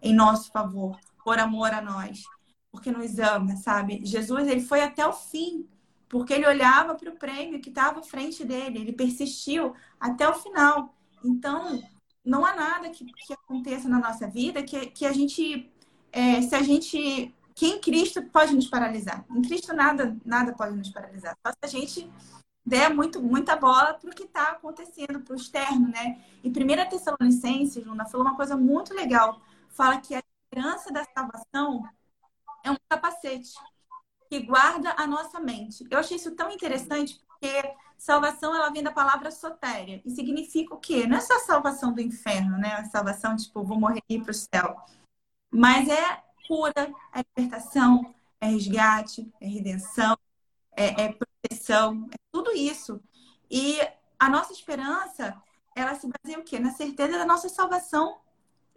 em 0.02 0.14
nosso 0.14 0.52
favor, 0.52 0.98
por 1.24 1.38
amor 1.38 1.72
a 1.72 1.82
nós, 1.82 2.24
porque 2.72 2.92
nos 2.92 3.20
ama, 3.20 3.56
sabe? 3.58 4.04
Jesus 4.04 4.48
ele 4.48 4.62
foi 4.62 4.82
até 4.82 5.06
o 5.06 5.14
fim 5.14 5.68
porque 6.12 6.34
ele 6.34 6.46
olhava 6.46 6.94
para 6.94 7.10
o 7.10 7.16
prêmio 7.16 7.62
que 7.62 7.70
estava 7.70 8.02
à 8.02 8.04
frente 8.04 8.44
dele, 8.44 8.80
ele 8.80 8.92
persistiu 8.92 9.74
até 9.98 10.28
o 10.28 10.34
final. 10.34 10.94
Então, 11.24 11.82
não 12.24 12.46
há 12.46 12.54
nada 12.54 12.90
que, 12.90 13.06
que 13.06 13.32
aconteça 13.32 13.88
na 13.88 13.98
nossa 13.98 14.28
vida 14.28 14.62
que, 14.62 14.88
que 14.88 15.06
a 15.06 15.14
gente, 15.14 15.72
é, 16.12 16.42
se 16.42 16.54
a 16.54 16.62
gente, 16.62 17.34
que 17.56 17.66
em 17.66 17.80
Cristo 17.80 18.22
pode 18.24 18.54
nos 18.54 18.68
paralisar. 18.68 19.24
Em 19.32 19.42
Cristo 19.42 19.74
nada, 19.74 20.18
nada 20.26 20.52
pode 20.52 20.76
nos 20.76 20.90
paralisar. 20.90 21.34
Só 21.48 21.54
se 21.54 21.60
a 21.64 21.68
gente 21.80 22.12
der 22.66 22.94
muito, 22.94 23.24
muita 23.24 23.56
bola 23.56 23.94
para 23.94 24.10
o 24.10 24.14
que 24.14 24.24
está 24.24 24.50
acontecendo, 24.50 25.22
para 25.22 25.34
o 25.34 25.38
externo, 25.38 25.88
né? 25.88 26.22
E 26.44 26.50
1 26.50 26.90
Tessalonicenses, 26.90 27.86
Luna, 27.86 28.06
falou 28.06 28.28
uma 28.28 28.36
coisa 28.36 28.58
muito 28.58 28.94
legal. 28.94 29.42
Fala 29.70 30.02
que 30.02 30.14
a 30.14 30.22
esperança 30.44 30.92
da 30.92 31.06
salvação 31.06 31.88
é 32.66 32.70
um 32.70 32.76
capacete 32.90 33.54
que 34.32 34.40
guarda 34.40 34.96
a 34.98 35.06
nossa 35.06 35.42
mente. 35.42 35.86
Eu 35.92 36.00
achei 36.00 36.16
isso 36.16 36.32
tão 36.32 36.50
interessante 36.50 37.22
porque 37.28 37.76
salvação 37.98 38.56
ela 38.56 38.70
vem 38.70 38.82
da 38.82 38.90
palavra 38.90 39.30
sotéria 39.30 40.02
e 40.06 40.10
significa 40.10 40.74
o 40.74 40.80
quê? 40.80 41.06
Não 41.06 41.18
é 41.18 41.20
só 41.20 41.38
salvação 41.40 41.92
do 41.92 42.00
inferno, 42.00 42.58
né? 42.58 42.76
A 42.76 42.86
salvação 42.86 43.36
tipo 43.36 43.62
vou 43.62 43.78
morrer 43.78 44.02
e 44.08 44.16
ir 44.16 44.22
para 44.22 44.32
o 44.32 44.34
céu, 44.34 44.86
mas 45.52 45.90
é 45.90 46.24
cura, 46.48 46.94
é 47.14 47.22
libertação, 47.38 48.16
é 48.40 48.48
resgate, 48.48 49.30
é 49.42 49.48
redenção, 49.48 50.18
é, 50.78 51.04
é 51.04 51.14
proteção, 51.14 52.08
é 52.10 52.16
tudo 52.32 52.54
isso. 52.54 53.02
E 53.50 53.82
a 54.18 54.30
nossa 54.30 54.54
esperança 54.54 55.36
ela 55.76 55.94
se 55.96 56.08
baseia 56.08 56.40
o 56.40 56.44
quê? 56.46 56.58
Na 56.58 56.72
certeza 56.72 57.18
da 57.18 57.26
nossa 57.26 57.50
salvação 57.50 58.18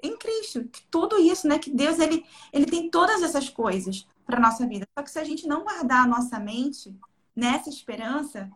em 0.03 0.17
Cristo. 0.19 0.65
Que 0.65 0.83
tudo 0.91 1.17
isso, 1.17 1.47
né? 1.47 1.61
Que 1.61 1.71
Deus 1.71 2.01
ele, 2.01 2.27
ele 2.53 2.67
tem 2.67 2.91
todas 2.91 3.23
essas 3.23 3.49
coisas 3.49 4.05
para 4.27 4.41
nossa 4.41 4.67
vida. 4.67 4.87
Só 4.97 5.05
que 5.05 5.11
se 5.11 5.19
a 5.19 5.25
gente 5.25 5.47
não 5.47 5.65
guardar 5.65 6.05
a 6.05 6.07
nossa 6.07 6.39
mente 6.39 6.95
nessa 7.35 7.69
esperança, 7.69 8.51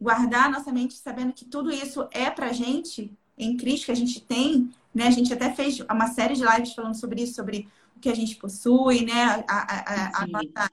guardar 0.00 0.46
a 0.46 0.50
nossa 0.50 0.72
mente 0.72 0.94
sabendo 0.94 1.32
que 1.32 1.44
tudo 1.44 1.70
isso 1.70 2.08
é 2.10 2.30
para 2.30 2.52
gente 2.52 3.16
em 3.36 3.56
Cristo 3.56 3.86
que 3.86 3.92
a 3.92 3.96
gente 3.96 4.20
tem, 4.20 4.70
né? 4.94 5.06
A 5.06 5.10
gente 5.10 5.32
até 5.32 5.52
fez 5.52 5.80
uma 5.80 6.08
série 6.08 6.34
de 6.34 6.44
lives 6.44 6.74
falando 6.74 6.94
sobre 6.94 7.22
isso, 7.22 7.34
sobre 7.34 7.68
o 7.96 8.00
que 8.00 8.08
a 8.08 8.14
gente 8.14 8.36
possui, 8.36 9.04
né? 9.04 9.44
A, 9.48 9.56
a, 9.58 10.22
a, 10.22 10.26
nossa 10.26 10.70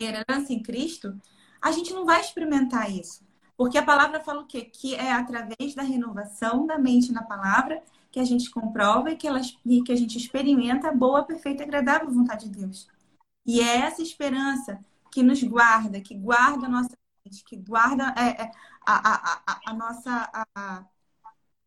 herança 0.00 0.52
em 0.52 0.62
Cristo. 0.62 1.18
A 1.60 1.72
gente 1.72 1.92
não 1.92 2.04
vai 2.04 2.20
experimentar 2.20 2.90
isso. 2.90 3.24
Porque 3.56 3.76
a 3.76 3.82
palavra 3.82 4.20
fala 4.20 4.42
o 4.42 4.46
quê? 4.46 4.62
Que 4.62 4.94
é 4.94 5.12
através 5.12 5.74
da 5.74 5.82
renovação 5.82 6.66
da 6.66 6.78
mente 6.78 7.12
na 7.12 7.22
palavra 7.22 7.82
que 8.10 8.18
a 8.18 8.24
gente 8.24 8.50
comprova 8.50 9.10
e 9.10 9.16
que, 9.16 9.28
ela, 9.28 9.40
e 9.64 9.82
que 9.82 9.92
a 9.92 9.96
gente 9.96 10.18
experimenta 10.18 10.88
a 10.88 10.94
boa, 10.94 11.22
perfeita 11.22 11.62
e 11.62 11.66
agradável 11.66 12.10
vontade 12.10 12.48
de 12.48 12.58
Deus. 12.58 12.88
E 13.50 13.60
é 13.60 13.78
essa 13.78 14.00
esperança 14.00 14.78
que 15.10 15.24
nos 15.24 15.42
guarda, 15.42 16.00
que 16.00 16.14
guarda 16.14 16.66
a 16.66 16.68
nossa 16.68 16.96
mente, 17.24 17.42
que 17.42 17.56
guarda 17.56 18.14
é, 18.16 18.42
é, 18.42 18.50
a, 18.86 19.12
a, 19.12 19.42
a, 19.44 19.60
a, 19.66 19.74
nossa. 19.74 20.30
A, 20.54 20.84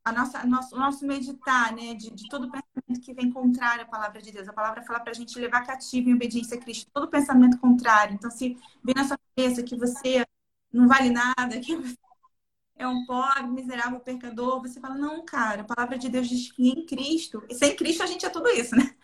a 0.06 0.12
nossa, 0.14 0.46
nosso, 0.46 0.76
nosso 0.78 1.06
meditar, 1.06 1.74
né, 1.74 1.94
de, 1.94 2.10
de 2.12 2.28
todo 2.30 2.50
pensamento 2.50 3.02
que 3.02 3.14
vem 3.14 3.32
contrário 3.32 3.84
à 3.84 3.86
palavra 3.86 4.22
de 4.22 4.32
Deus. 4.32 4.48
A 4.48 4.54
palavra 4.54 4.84
fala 4.84 5.02
para 5.02 5.12
a 5.12 5.14
gente 5.14 5.38
levar 5.38 5.66
cativo 5.66 6.10
em 6.10 6.14
obediência 6.14 6.58
a 6.58 6.60
Cristo, 6.60 6.90
todo 6.94 7.10
pensamento 7.10 7.58
contrário. 7.58 8.14
Então, 8.14 8.32
se 8.32 8.58
vem 8.82 8.96
na 8.96 9.06
sua 9.06 9.18
cabeça 9.18 9.64
que 9.64 9.76
você 9.78 10.26
não 10.72 10.88
vale 10.88 11.10
nada, 11.10 11.60
que 11.60 11.76
você 11.76 11.98
é 12.78 12.88
um 12.88 13.06
pobre, 13.06 13.48
miserável, 13.48 14.00
pecador, 14.00 14.62
você 14.62 14.80
fala, 14.80 14.96
não, 14.96 15.24
cara, 15.26 15.62
a 15.62 15.66
palavra 15.66 15.98
de 15.98 16.08
Deus 16.08 16.30
diz 16.30 16.50
que 16.50 16.70
em 16.70 16.86
Cristo, 16.86 17.44
e 17.50 17.56
sem 17.56 17.76
Cristo 17.76 18.04
a 18.04 18.06
gente 18.06 18.26
é 18.26 18.30
tudo 18.30 18.48
isso, 18.50 18.74
né? 18.74 18.96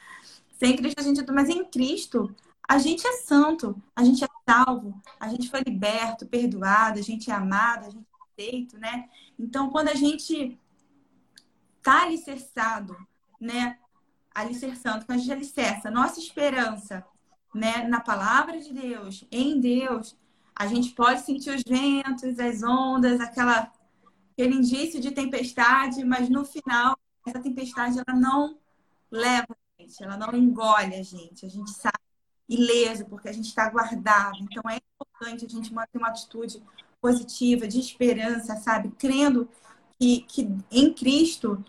Sem 0.58 0.76
Cristo 0.76 1.00
a 1.00 1.04
gente 1.04 1.20
é 1.20 1.24
tudo, 1.24 1.36
mas 1.36 1.50
em 1.50 1.64
Cristo 1.66 2.34
a 2.70 2.78
gente 2.78 3.06
é 3.08 3.14
santo, 3.14 3.82
a 3.96 4.04
gente 4.04 4.24
é 4.24 4.28
salvo, 4.48 5.02
a 5.20 5.28
gente 5.28 5.50
foi 5.50 5.62
liberto, 5.62 6.28
perdoado, 6.28 7.00
a 7.00 7.02
gente 7.02 7.32
é 7.32 7.34
amado, 7.34 7.88
a 7.88 7.90
gente 7.90 8.06
é 8.06 8.44
aceito, 8.44 8.78
né? 8.78 9.10
Então, 9.40 9.72
quando 9.72 9.88
a 9.88 9.96
gente 9.96 10.56
tá 11.82 12.04
alicerçado, 12.04 12.96
né? 13.42 13.80
Alicerçando, 14.36 15.04
quando 15.04 15.18
a 15.18 15.22
gente 15.22 15.32
alicerça 15.32 15.90
nossa 15.90 16.20
esperança, 16.20 17.04
né? 17.56 17.88
Na 17.88 18.02
palavra 18.02 18.60
de 18.60 18.72
Deus, 18.72 19.26
em 19.32 19.60
Deus, 19.60 20.16
a 20.56 20.68
gente 20.68 20.92
pode 20.92 21.22
sentir 21.22 21.50
os 21.50 21.64
ventos, 21.68 22.38
as 22.38 22.62
ondas, 22.62 23.20
aquela, 23.20 23.74
aquele 24.34 24.54
indício 24.58 25.02
de 25.02 25.10
tempestade, 25.10 26.04
mas 26.04 26.30
no 26.30 26.46
final, 26.46 26.96
essa 27.26 27.40
tempestade 27.40 27.98
ela 27.98 28.16
não 28.16 28.60
leva 29.10 29.48
a 29.50 29.82
gente, 29.82 30.04
ela 30.04 30.18
não 30.18 30.36
engole 30.36 30.94
a 30.94 31.02
gente. 31.02 31.48
A 31.48 31.50
gente 31.50 31.72
sabe 31.72 32.09
ileso, 32.50 33.06
porque 33.06 33.30
a 33.30 33.32
gente 33.32 33.46
está 33.46 33.70
guardado. 33.70 34.40
Então 34.42 34.64
é 34.70 34.78
importante 34.78 35.46
a 35.46 35.50
gente 35.50 35.74
manter 35.74 35.98
uma 35.98 36.10
atitude 36.10 36.62
positiva, 37.00 37.68
de 37.68 37.80
esperança, 37.80 38.56
sabe? 38.58 38.92
Crendo 38.98 39.48
que, 40.00 40.22
que 40.22 40.50
em 40.72 40.94
Cristo, 40.94 41.64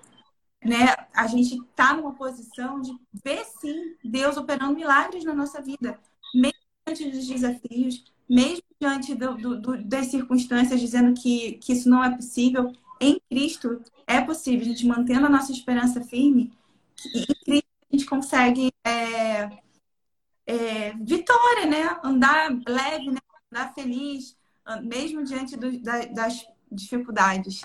né, 0.64 0.95
a 1.14 1.27
gente 1.27 1.57
está 1.57 1.95
numa 1.95 2.14
posição 2.14 2.81
de 2.81 2.93
ver 3.23 3.45
sim 3.61 3.97
Deus 4.03 4.37
operando 4.37 4.75
milagres 4.75 5.25
na 5.25 5.35
nossa 5.35 5.61
vida, 5.61 6.01
mesmo 6.35 6.59
diante 6.87 7.11
dos 7.11 7.27
desafios, 7.27 8.05
mesmo 8.29 8.62
diante 8.81 9.14
do, 9.14 9.37
do, 9.37 9.61
do, 9.61 9.85
das 9.85 10.07
circunstâncias, 10.07 10.81
dizendo 10.81 11.21
que, 11.21 11.53
que 11.55 11.73
isso 11.73 11.88
não 11.88 12.03
é 12.03 12.14
possível. 12.14 12.73
Em 13.01 13.21
Cristo 13.29 13.83
é 14.07 14.21
possível, 14.21 14.61
a 14.62 14.64
gente 14.64 14.87
mantendo 14.87 15.27
a 15.27 15.31
nossa 15.31 15.53
esperança 15.53 16.01
firme, 16.03 16.53
em 17.14 17.35
Cristo 17.45 17.66
a 17.93 17.97
gente 17.97 18.07
consegue 18.07 18.71
é, 18.85 19.51
é, 20.51 20.95
vitória, 21.01 21.67
né? 21.67 21.97
Andar 22.03 22.51
leve, 22.67 23.11
né? 23.11 23.19
andar 23.53 23.73
feliz, 23.73 24.37
mesmo 24.83 25.25
diante 25.25 25.57
do, 25.57 25.81
da, 25.81 26.05
das 26.07 26.45
dificuldades. 26.71 27.63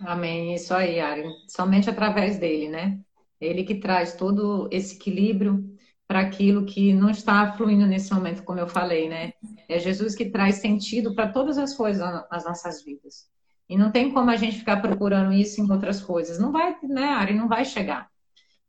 Amém. 0.00 0.54
Isso 0.54 0.74
aí, 0.74 1.00
Ari. 1.00 1.24
Somente 1.48 1.90
através 1.90 2.38
dele, 2.38 2.68
né? 2.68 2.98
Ele 3.40 3.64
que 3.64 3.76
traz 3.76 4.14
todo 4.14 4.68
esse 4.70 4.96
equilíbrio 4.96 5.68
para 6.06 6.20
aquilo 6.20 6.64
que 6.64 6.92
não 6.92 7.10
está 7.10 7.52
fluindo 7.52 7.86
nesse 7.86 8.12
momento, 8.12 8.42
como 8.42 8.60
eu 8.60 8.68
falei, 8.68 9.08
né? 9.08 9.32
É 9.68 9.78
Jesus 9.78 10.14
que 10.14 10.30
traz 10.30 10.56
sentido 10.56 11.14
para 11.14 11.28
todas 11.28 11.58
as 11.58 11.74
coisas 11.74 12.02
nas 12.30 12.44
nossas 12.44 12.84
vidas. 12.84 13.30
E 13.68 13.76
não 13.76 13.90
tem 13.90 14.12
como 14.12 14.30
a 14.30 14.36
gente 14.36 14.58
ficar 14.58 14.82
procurando 14.82 15.32
isso 15.32 15.60
em 15.60 15.70
outras 15.70 16.00
coisas. 16.02 16.38
Não 16.38 16.52
vai, 16.52 16.76
né, 16.82 17.04
Ari? 17.04 17.34
Não 17.34 17.48
vai 17.48 17.64
chegar. 17.64 18.11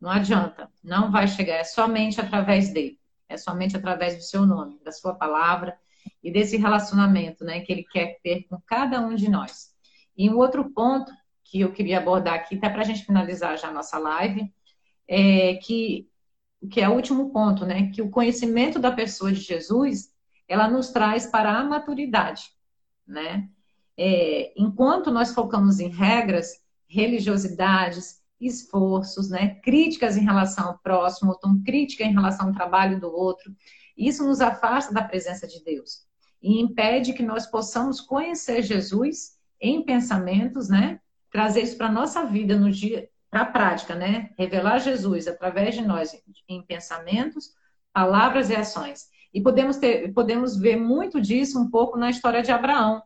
Não 0.03 0.09
adianta, 0.09 0.69
não 0.83 1.09
vai 1.09 1.29
chegar, 1.29 1.53
é 1.53 1.63
somente 1.63 2.19
através 2.19 2.73
dele, 2.73 2.99
é 3.29 3.37
somente 3.37 3.77
através 3.77 4.17
do 4.17 4.21
seu 4.21 4.45
nome, 4.45 4.77
da 4.83 4.91
sua 4.91 5.15
palavra 5.15 5.77
e 6.21 6.29
desse 6.29 6.57
relacionamento, 6.57 7.45
né, 7.45 7.61
que 7.61 7.71
ele 7.71 7.85
quer 7.85 8.19
ter 8.21 8.43
com 8.49 8.59
cada 8.65 8.99
um 8.99 9.15
de 9.15 9.29
nós. 9.29 9.73
E 10.17 10.29
um 10.29 10.35
outro 10.35 10.69
ponto 10.71 11.09
que 11.45 11.61
eu 11.61 11.71
queria 11.71 11.99
abordar 11.99 12.33
aqui, 12.33 12.57
até 12.57 12.67
para 12.67 12.81
a 12.81 12.83
gente 12.83 13.05
finalizar 13.05 13.57
já 13.57 13.69
a 13.69 13.73
nossa 13.73 13.97
live, 13.97 14.53
é 15.07 15.55
que, 15.55 16.09
que 16.69 16.81
é 16.81 16.89
o 16.89 16.95
último 16.95 17.31
ponto, 17.31 17.65
né, 17.65 17.89
que 17.91 18.01
o 18.01 18.09
conhecimento 18.09 18.79
da 18.79 18.91
pessoa 18.91 19.31
de 19.31 19.39
Jesus, 19.39 20.13
ela 20.49 20.67
nos 20.67 20.89
traz 20.89 21.27
para 21.27 21.57
a 21.57 21.63
maturidade, 21.63 22.51
né? 23.07 23.47
É, 23.97 24.51
enquanto 24.57 25.09
nós 25.09 25.33
focamos 25.33 25.79
em 25.79 25.87
regras, 25.87 26.61
religiosidades, 26.89 28.21
esforços, 28.47 29.29
né, 29.29 29.55
críticas 29.63 30.17
em 30.17 30.23
relação 30.23 30.67
ao 30.67 30.77
próximo, 30.79 31.31
ou 31.31 31.37
então 31.37 31.63
crítica 31.63 32.03
em 32.03 32.13
relação 32.13 32.47
ao 32.47 32.53
trabalho 32.53 32.99
do 32.99 33.11
outro, 33.11 33.53
isso 33.97 34.23
nos 34.25 34.41
afasta 34.41 34.93
da 34.93 35.03
presença 35.03 35.47
de 35.47 35.63
Deus 35.63 36.05
e 36.43 36.59
impede 36.59 37.13
que 37.13 37.23
nós 37.23 37.45
possamos 37.45 38.01
conhecer 38.01 38.61
Jesus 38.61 39.37
em 39.61 39.81
pensamentos, 39.83 40.67
né? 40.67 40.99
Trazer 41.31 41.61
isso 41.61 41.77
para 41.77 41.89
nossa 41.89 42.25
vida 42.25 42.57
no 42.57 42.69
dia, 42.69 43.09
para 43.31 43.41
a 43.41 43.45
prática, 43.45 43.95
né? 43.95 44.31
Revelar 44.37 44.79
Jesus 44.79 45.27
através 45.27 45.73
de 45.73 45.81
nós 45.81 46.13
em 46.49 46.61
pensamentos, 46.61 47.51
palavras 47.93 48.49
e 48.49 48.55
ações. 48.55 49.07
E 49.33 49.41
podemos 49.41 49.77
ter, 49.77 50.13
podemos 50.13 50.57
ver 50.57 50.75
muito 50.75 51.21
disso 51.21 51.59
um 51.59 51.69
pouco 51.69 51.97
na 51.97 52.09
história 52.09 52.43
de 52.43 52.51
Abraão. 52.51 53.01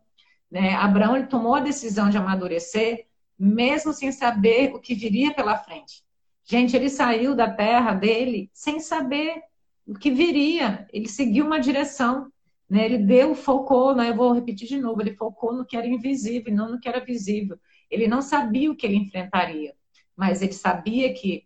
Né? 0.52 0.73
Abraão 0.76 1.15
ele 1.15 1.28
tomou 1.28 1.56
a 1.56 1.60
decisão 1.60 2.10
de 2.10 2.17
amadurecer, 2.17 3.07
mesmo 3.38 3.93
sem 3.93 4.12
saber 4.12 4.73
o 4.73 4.80
que 4.80 4.95
viria 4.95 5.34
pela 5.34 5.58
frente. 5.58 6.04
Gente, 6.43 6.76
ele 6.76 6.89
saiu 6.89 7.36
da 7.36 7.52
terra 7.52 7.93
dele 7.93 8.50
sem 8.54 8.80
saber 8.80 9.41
o 9.86 9.93
que 9.93 10.10
viria. 10.10 10.88
Ele 10.91 11.08
seguiu 11.08 11.45
uma 11.45 11.60
direção. 11.60 12.32
Né? 12.69 12.86
Ele 12.86 12.97
deu, 12.97 13.36
focou, 13.36 13.95
né? 13.95 14.10
eu 14.10 14.15
vou 14.15 14.34
repetir 14.34 14.67
de 14.67 14.80
novo, 14.80 15.02
ele 15.02 15.15
focou 15.15 15.54
no 15.54 15.65
que 15.65 15.78
era 15.78 15.88
invisível, 15.88 16.54
não 16.54 16.71
no 16.71 16.80
que 16.80 16.89
era 16.89 17.04
visível. 17.04 17.58
Ele 17.89 18.08
não 18.08 18.21
sabia 18.21 18.71
o 18.71 18.76
que 18.76 18.86
ele 18.86 18.97
enfrentaria, 18.97 19.73
mas 20.15 20.41
ele 20.41 20.52
sabia 20.54 21.13
que 21.13 21.45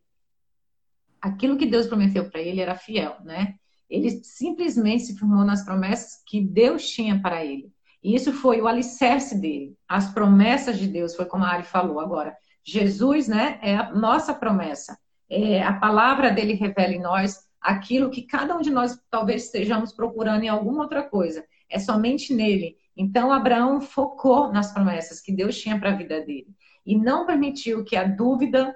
aquilo 1.21 1.57
que 1.57 1.67
Deus 1.67 1.85
prometeu 1.85 2.29
para 2.29 2.41
ele 2.41 2.61
era 2.61 2.75
fiel, 2.75 3.17
né? 3.23 3.55
Ele 3.87 4.23
simplesmente 4.23 5.03
se 5.03 5.19
firmou 5.19 5.45
nas 5.45 5.63
promessas 5.63 6.23
que 6.25 6.41
Deus 6.41 6.89
tinha 6.89 7.21
para 7.21 7.45
ele. 7.45 7.71
E 8.03 8.15
isso 8.15 8.33
foi 8.33 8.61
o 8.61 8.67
alicerce 8.67 9.39
dele. 9.39 9.75
As 9.87 10.11
promessas 10.13 10.77
de 10.77 10.87
Deus, 10.87 11.15
foi 11.15 11.25
como 11.25 11.43
a 11.43 11.49
Ari 11.49 11.63
falou 11.63 11.99
agora. 11.99 12.35
Jesus, 12.63 13.27
né, 13.27 13.59
é 13.61 13.75
a 13.75 13.91
nossa 13.91 14.33
promessa. 14.33 14.97
É, 15.29 15.61
a 15.61 15.73
palavra 15.73 16.31
dele 16.31 16.53
revela 16.53 16.93
em 16.93 17.01
nós 17.01 17.47
aquilo 17.59 18.09
que 18.09 18.23
cada 18.23 18.55
um 18.55 18.61
de 18.61 18.71
nós 18.71 18.99
talvez 19.09 19.45
estejamos 19.45 19.93
procurando 19.93 20.43
em 20.43 20.49
alguma 20.49 20.83
outra 20.83 21.03
coisa. 21.03 21.45
É 21.69 21.79
somente 21.79 22.33
nele. 22.33 22.75
Então, 22.97 23.31
Abraão 23.31 23.79
focou 23.79 24.51
nas 24.51 24.73
promessas 24.73 25.21
que 25.21 25.31
Deus 25.31 25.57
tinha 25.57 25.79
para 25.79 25.91
a 25.91 25.95
vida 25.95 26.21
dele. 26.21 26.47
E 26.85 26.97
não 26.97 27.25
permitiu 27.25 27.83
que 27.83 27.95
a 27.95 28.03
dúvida, 28.03 28.75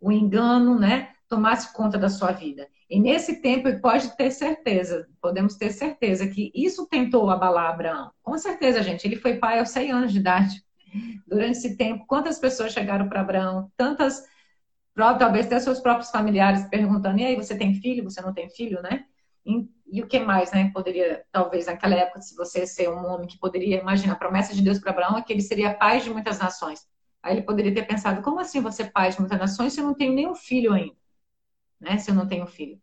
o 0.00 0.12
engano, 0.12 0.78
né, 0.78 1.13
tomasse 1.28 1.72
conta 1.72 1.98
da 1.98 2.08
sua 2.08 2.32
vida. 2.32 2.68
E 2.88 3.00
nesse 3.00 3.40
tempo, 3.40 3.68
pode 3.80 4.16
ter 4.16 4.30
certeza, 4.30 5.08
podemos 5.20 5.56
ter 5.56 5.70
certeza 5.70 6.26
que 6.26 6.52
isso 6.54 6.86
tentou 6.86 7.30
abalar 7.30 7.70
Abraão. 7.70 8.10
Com 8.22 8.36
certeza, 8.38 8.82
gente, 8.82 9.06
ele 9.06 9.16
foi 9.16 9.38
pai 9.38 9.58
aos 9.58 9.70
100 9.70 9.90
anos 9.90 10.12
de 10.12 10.18
idade. 10.18 10.62
Durante 11.26 11.58
esse 11.58 11.76
tempo, 11.76 12.04
quantas 12.06 12.38
pessoas 12.38 12.72
chegaram 12.72 13.08
para 13.08 13.20
Abraão? 13.20 13.70
Tantas 13.76 14.22
talvez 14.94 15.46
até 15.46 15.58
seus 15.58 15.80
próprios 15.80 16.10
familiares 16.10 16.68
perguntando, 16.68 17.18
e 17.18 17.24
aí, 17.24 17.36
você 17.36 17.56
tem 17.56 17.74
filho, 17.74 18.04
você 18.04 18.20
não 18.22 18.32
tem 18.32 18.48
filho, 18.48 18.80
né? 18.80 19.04
E, 19.44 19.68
e, 19.90 20.02
o 20.02 20.06
que 20.06 20.20
mais, 20.20 20.52
né? 20.52 20.70
Poderia, 20.72 21.24
talvez, 21.32 21.66
naquela 21.66 21.96
época, 21.96 22.20
se 22.20 22.34
você 22.36 22.66
ser 22.66 22.88
um 22.88 23.04
homem 23.06 23.26
que 23.26 23.38
poderia, 23.38 23.80
imagina, 23.80 24.12
a 24.12 24.16
promessa 24.16 24.54
de 24.54 24.62
Deus 24.62 24.78
para 24.78 24.92
Abraão 24.92 25.18
é 25.18 25.22
que 25.22 25.32
ele 25.32 25.42
seria 25.42 25.74
pai 25.74 26.00
de 26.00 26.10
muitas 26.10 26.38
nações. 26.38 26.86
Aí 27.22 27.34
ele 27.34 27.42
poderia 27.42 27.74
ter 27.74 27.86
pensado, 27.86 28.22
como 28.22 28.40
assim 28.40 28.60
você 28.60 28.84
pai 28.84 29.10
de 29.10 29.18
muitas 29.18 29.38
nações 29.38 29.72
se 29.72 29.80
eu 29.80 29.84
não 29.84 29.94
tenho 29.94 30.14
nenhum 30.14 30.34
filho 30.34 30.72
ainda? 30.72 30.94
Né? 31.84 31.98
Se 31.98 32.10
eu 32.10 32.14
não 32.14 32.26
tenho 32.26 32.46
filho. 32.46 32.80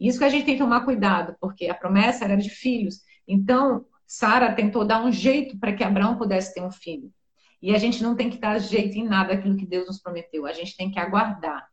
Isso 0.00 0.18
que 0.18 0.24
a 0.24 0.28
gente 0.28 0.44
tem 0.44 0.54
que 0.54 0.62
tomar 0.62 0.84
cuidado, 0.84 1.36
porque 1.40 1.68
a 1.68 1.74
promessa 1.74 2.24
era 2.24 2.36
de 2.36 2.50
filhos. 2.50 3.00
Então, 3.26 3.84
Sara 4.06 4.52
tentou 4.52 4.84
dar 4.84 5.04
um 5.04 5.10
jeito 5.10 5.58
para 5.58 5.72
que 5.72 5.82
Abraão 5.82 6.16
pudesse 6.16 6.54
ter 6.54 6.62
um 6.62 6.70
filho. 6.70 7.12
E 7.60 7.74
a 7.74 7.78
gente 7.78 8.02
não 8.02 8.14
tem 8.14 8.30
que 8.30 8.38
dar 8.38 8.58
jeito 8.58 8.96
em 8.96 9.04
nada 9.04 9.32
aquilo 9.32 9.56
que 9.56 9.66
Deus 9.66 9.86
nos 9.86 10.00
prometeu. 10.00 10.46
A 10.46 10.52
gente 10.52 10.76
tem 10.76 10.90
que 10.90 10.98
aguardar. 10.98 11.66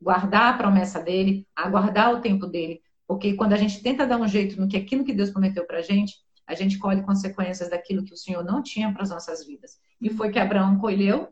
Guardar 0.00 0.54
a 0.54 0.56
promessa 0.56 1.02
dele, 1.02 1.46
aguardar 1.54 2.14
o 2.14 2.20
tempo 2.20 2.46
dele. 2.46 2.80
Porque 3.06 3.34
quando 3.34 3.52
a 3.52 3.56
gente 3.56 3.82
tenta 3.82 4.06
dar 4.06 4.18
um 4.18 4.28
jeito 4.28 4.60
no 4.60 4.68
que 4.68 4.76
aquilo 4.76 5.04
que 5.04 5.12
Deus 5.12 5.30
prometeu 5.30 5.66
para 5.66 5.78
a 5.78 5.82
gente, 5.82 6.14
a 6.46 6.54
gente 6.54 6.78
colhe 6.78 7.02
consequências 7.02 7.70
daquilo 7.70 8.04
que 8.04 8.14
o 8.14 8.16
Senhor 8.16 8.44
não 8.44 8.62
tinha 8.62 8.92
para 8.92 9.02
as 9.02 9.10
nossas 9.10 9.44
vidas. 9.44 9.78
E 10.00 10.10
foi 10.10 10.30
que 10.30 10.38
Abraão 10.38 10.78
colheu, 10.78 11.28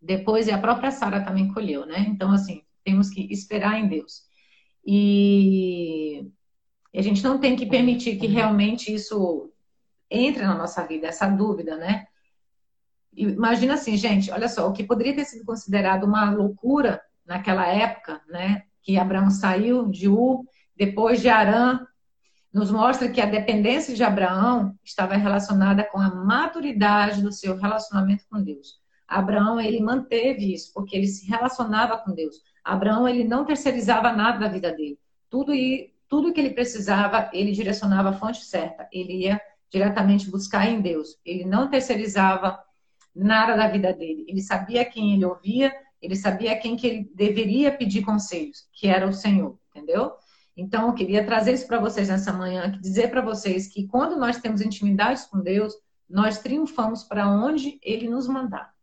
depois 0.00 0.46
e 0.46 0.52
a 0.52 0.58
própria 0.58 0.90
Sara 0.90 1.24
também 1.24 1.52
colheu, 1.52 1.84
né? 1.84 2.06
Então, 2.08 2.30
assim, 2.30 2.62
temos 2.88 3.10
que 3.10 3.30
esperar 3.30 3.78
em 3.78 3.86
Deus. 3.86 4.22
E 4.84 6.26
a 6.94 7.02
gente 7.02 7.22
não 7.22 7.38
tem 7.38 7.54
que 7.54 7.66
permitir 7.66 8.18
que 8.18 8.26
realmente 8.26 8.92
isso 8.92 9.52
entre 10.10 10.42
na 10.42 10.54
nossa 10.54 10.86
vida, 10.86 11.06
essa 11.06 11.28
dúvida, 11.28 11.76
né? 11.76 12.06
Imagina 13.14 13.74
assim, 13.74 13.94
gente, 13.94 14.30
olha 14.30 14.48
só, 14.48 14.66
o 14.66 14.72
que 14.72 14.82
poderia 14.82 15.14
ter 15.14 15.26
sido 15.26 15.44
considerado 15.44 16.04
uma 16.04 16.30
loucura 16.30 17.02
naquela 17.26 17.66
época, 17.66 18.22
né? 18.26 18.62
Que 18.82 18.96
Abraão 18.96 19.28
saiu 19.28 19.86
de 19.86 20.08
Ur, 20.08 20.46
depois 20.74 21.20
de 21.20 21.28
Arã, 21.28 21.86
nos 22.50 22.70
mostra 22.70 23.10
que 23.10 23.20
a 23.20 23.26
dependência 23.26 23.94
de 23.94 24.02
Abraão 24.02 24.74
estava 24.82 25.14
relacionada 25.14 25.84
com 25.84 26.00
a 26.00 26.14
maturidade 26.14 27.20
do 27.20 27.30
seu 27.30 27.54
relacionamento 27.58 28.24
com 28.30 28.42
Deus. 28.42 28.80
Abraão, 29.06 29.60
ele 29.60 29.80
manteve 29.80 30.54
isso, 30.54 30.72
porque 30.72 30.96
ele 30.96 31.06
se 31.06 31.26
relacionava 31.26 31.98
com 31.98 32.14
Deus. 32.14 32.36
Abraão, 32.68 33.08
ele 33.08 33.24
não 33.24 33.44
terceirizava 33.44 34.12
nada 34.12 34.38
da 34.38 34.48
vida 34.48 34.70
dele. 34.70 34.98
Tudo, 35.30 35.54
e, 35.54 35.92
tudo 36.06 36.32
que 36.32 36.40
ele 36.40 36.50
precisava, 36.50 37.30
ele 37.32 37.52
direcionava 37.52 38.10
a 38.10 38.12
fonte 38.12 38.44
certa. 38.44 38.86
Ele 38.92 39.24
ia 39.24 39.40
diretamente 39.70 40.30
buscar 40.30 40.68
em 40.68 40.80
Deus. 40.80 41.18
Ele 41.24 41.44
não 41.46 41.70
terceirizava 41.70 42.62
nada 43.14 43.56
da 43.56 43.68
vida 43.68 43.92
dele. 43.92 44.26
Ele 44.28 44.42
sabia 44.42 44.84
quem 44.84 45.14
ele 45.14 45.24
ouvia, 45.24 45.74
ele 46.00 46.14
sabia 46.14 46.56
quem 46.58 46.76
que 46.76 46.86
ele 46.86 47.10
deveria 47.14 47.72
pedir 47.72 48.02
conselhos, 48.04 48.68
que 48.72 48.86
era 48.86 49.08
o 49.08 49.12
Senhor, 49.12 49.58
entendeu? 49.74 50.12
Então, 50.54 50.88
eu 50.88 50.94
queria 50.94 51.24
trazer 51.24 51.52
isso 51.52 51.66
para 51.66 51.80
vocês 51.80 52.08
nessa 52.08 52.32
manhã, 52.32 52.70
dizer 52.80 53.10
para 53.10 53.22
vocês 53.22 53.66
que 53.68 53.86
quando 53.86 54.16
nós 54.16 54.38
temos 54.38 54.60
intimidade 54.60 55.26
com 55.30 55.40
Deus, 55.40 55.72
nós 56.08 56.38
triunfamos 56.38 57.02
para 57.02 57.28
onde 57.28 57.78
Ele 57.82 58.08
nos 58.08 58.28
mandar, 58.28 58.74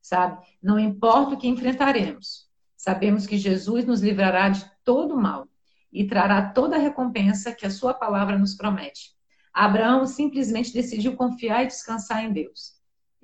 sabe? 0.00 0.44
Não 0.62 0.78
importa 0.78 1.34
o 1.34 1.38
que 1.38 1.48
enfrentaremos, 1.48 2.43
sabemos 2.84 3.26
que 3.26 3.38
Jesus 3.38 3.84
nos 3.84 4.00
livrará 4.00 4.48
de 4.48 4.64
todo 4.84 5.16
mal 5.16 5.48
e 5.92 6.06
trará 6.06 6.50
toda 6.50 6.76
a 6.76 6.80
recompensa 6.80 7.52
que 7.52 7.66
a 7.66 7.70
Sua 7.70 7.94
palavra 7.94 8.38
nos 8.38 8.54
promete. 8.54 9.14
Abraão 9.52 10.06
simplesmente 10.06 10.72
decidiu 10.72 11.16
confiar 11.16 11.64
e 11.64 11.68
descansar 11.68 12.24
em 12.24 12.32
Deus 12.32 12.74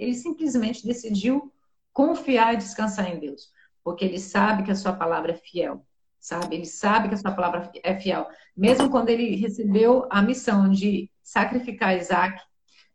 ele 0.01 0.15
simplesmente 0.15 0.85
decidiu 0.85 1.53
confiar 1.93 2.55
e 2.55 2.57
descansar 2.57 3.15
em 3.15 3.21
Deus, 3.21 3.53
porque 3.85 4.05
ele 4.05 4.19
sabe 4.19 4.63
que 4.63 4.71
a 4.71 4.75
sua 4.75 4.95
palavra 4.95 5.33
é 5.33 5.37
fiel, 5.37 5.85
sabe? 6.19 6.57
Ele 6.57 6.65
sabe 6.65 7.09
que 7.09 7.15
a 7.15 7.19
sua 7.19 7.33
palavra 7.33 7.71
é 7.85 7.95
fiel. 8.01 8.27
Mesmo 8.57 8.89
quando 8.89 9.11
ele 9.11 9.37
recebeu 9.37 10.09
a 10.11 10.23
missão 10.23 10.71
de 10.71 11.11
sacrificar 11.23 11.99
Isaac, 11.99 12.41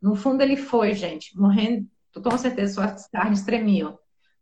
no 0.02 0.16
fundo 0.16 0.42
ele 0.42 0.56
foi, 0.56 0.94
gente, 0.94 1.38
morrendo, 1.38 1.88
com 2.22 2.36
certeza 2.36 2.74
suas 2.74 3.08
carnes 3.08 3.44
tremiam, 3.44 3.96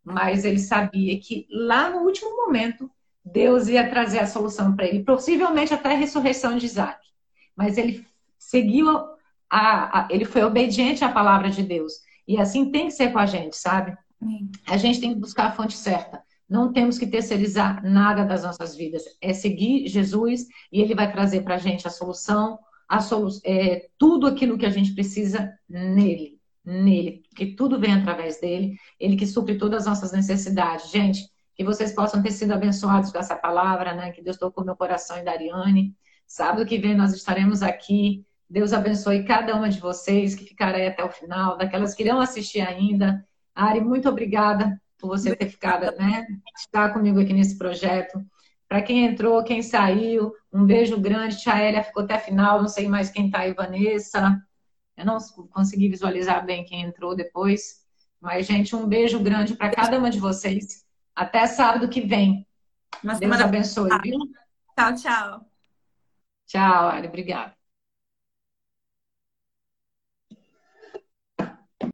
mas 0.05 0.45
ele 0.45 0.59
sabia 0.59 1.19
que 1.19 1.47
lá 1.49 1.89
no 1.89 2.01
último 2.01 2.29
momento 2.35 2.89
Deus 3.25 3.67
ia 3.67 3.89
trazer 3.89 4.19
a 4.19 4.27
solução 4.27 4.75
para 4.75 4.85
ele, 4.85 5.03
possivelmente 5.03 5.73
até 5.73 5.93
a 5.93 5.97
ressurreição 5.97 6.57
de 6.57 6.67
Isaac. 6.67 6.99
Mas 7.55 7.77
ele 7.77 8.05
seguiu 8.37 8.87
a, 9.49 10.01
a, 10.01 10.07
ele 10.11 10.25
foi 10.25 10.43
obediente 10.43 11.03
à 11.03 11.11
palavra 11.11 11.49
de 11.49 11.63
Deus. 11.63 11.93
E 12.27 12.37
assim 12.37 12.71
tem 12.71 12.85
que 12.85 12.91
ser 12.91 13.11
com 13.11 13.17
a 13.17 13.25
gente, 13.25 13.57
sabe? 13.57 13.97
A 14.67 14.77
gente 14.77 14.99
tem 14.99 15.13
que 15.13 15.19
buscar 15.19 15.47
a 15.47 15.51
fonte 15.51 15.75
certa. 15.75 16.23
Não 16.47 16.71
temos 16.71 16.99
que 16.99 17.07
terceirizar 17.07 17.83
nada 17.83 18.23
das 18.23 18.43
nossas 18.43 18.75
vidas. 18.75 19.03
É 19.19 19.33
seguir 19.33 19.87
Jesus 19.87 20.45
e 20.71 20.81
Ele 20.81 20.93
vai 20.93 21.11
trazer 21.11 21.41
para 21.41 21.55
a 21.55 21.59
gente 21.59 21.87
a 21.87 21.91
solução, 21.91 22.59
a 22.87 22.99
solu 22.99 23.29
é, 23.43 23.87
tudo 23.97 24.27
aquilo 24.27 24.57
que 24.57 24.65
a 24.65 24.69
gente 24.69 24.93
precisa 24.93 25.51
nele. 25.67 26.34
Nele. 26.65 27.23
Que 27.35 27.47
tudo 27.55 27.79
vem 27.79 27.93
através 27.93 28.39
dele. 28.39 28.77
Ele 28.99 29.15
que 29.15 29.27
supre 29.27 29.57
todas 29.57 29.81
as 29.81 29.87
nossas 29.87 30.11
necessidades. 30.11 30.89
Gente, 30.91 31.29
que 31.55 31.63
vocês 31.63 31.93
possam 31.93 32.21
ter 32.21 32.31
sido 32.31 32.53
abençoados 32.53 33.11
com 33.11 33.19
essa 33.19 33.35
palavra, 33.35 33.93
né? 33.93 34.11
Que 34.11 34.21
Deus 34.21 34.37
tocou 34.37 34.65
meu 34.65 34.75
coração 34.75 35.17
e 35.17 35.23
da 35.23 35.31
Ariane. 35.31 35.95
Sábado 36.27 36.65
que 36.65 36.77
vem 36.77 36.95
nós 36.95 37.13
estaremos 37.13 37.61
aqui 37.61 38.25
Deus 38.49 38.73
abençoe 38.73 39.25
cada 39.25 39.55
uma 39.55 39.69
de 39.69 39.79
vocês 39.79 40.35
que 40.35 40.45
ficaram 40.45 40.77
aí 40.77 40.87
até 40.87 41.03
o 41.03 41.09
final, 41.09 41.57
daquelas 41.57 41.95
que 41.95 42.03
irão 42.03 42.19
assistir 42.19 42.61
ainda. 42.61 43.25
Ari, 43.55 43.81
muito 43.81 44.07
obrigada 44.07 44.79
por 44.97 45.07
você 45.07 45.35
ter 45.35 45.49
ficado, 45.49 45.95
né? 45.97 46.25
Estar 46.57 46.93
comigo 46.93 47.19
aqui 47.19 47.33
nesse 47.33 47.57
projeto. 47.57 48.23
Para 48.67 48.81
quem 48.81 49.05
entrou, 49.05 49.43
quem 49.43 49.61
saiu, 49.61 50.31
um 50.53 50.65
beijo 50.65 50.99
grande. 50.99 51.37
Tia 51.37 51.61
Elia 51.61 51.83
ficou 51.83 52.03
até 52.03 52.15
a 52.15 52.19
final, 52.19 52.61
não 52.61 52.67
sei 52.67 52.87
mais 52.87 53.09
quem 53.09 53.29
tá 53.29 53.39
aí, 53.39 53.53
Vanessa. 53.53 54.39
Eu 54.97 55.05
não 55.05 55.17
consegui 55.51 55.89
visualizar 55.89 56.45
bem 56.45 56.63
quem 56.63 56.81
entrou 56.81 57.15
depois. 57.15 57.85
Mas, 58.19 58.45
gente, 58.45 58.75
um 58.75 58.87
beijo 58.87 59.19
grande 59.19 59.55
para 59.55 59.71
cada 59.71 59.97
uma 59.99 60.09
de 60.09 60.19
vocês. 60.19 60.85
Até 61.15 61.45
sábado 61.47 61.89
que 61.89 62.01
vem. 62.01 62.47
Uma 63.03 63.15
Deus 63.15 63.39
abençoe, 63.39 63.89
viu? 64.01 64.19
Tchau, 64.75 64.95
tchau. 64.95 65.45
Tchau, 66.45 66.89
Ali. 66.89 67.07
Obrigada. 67.07 67.55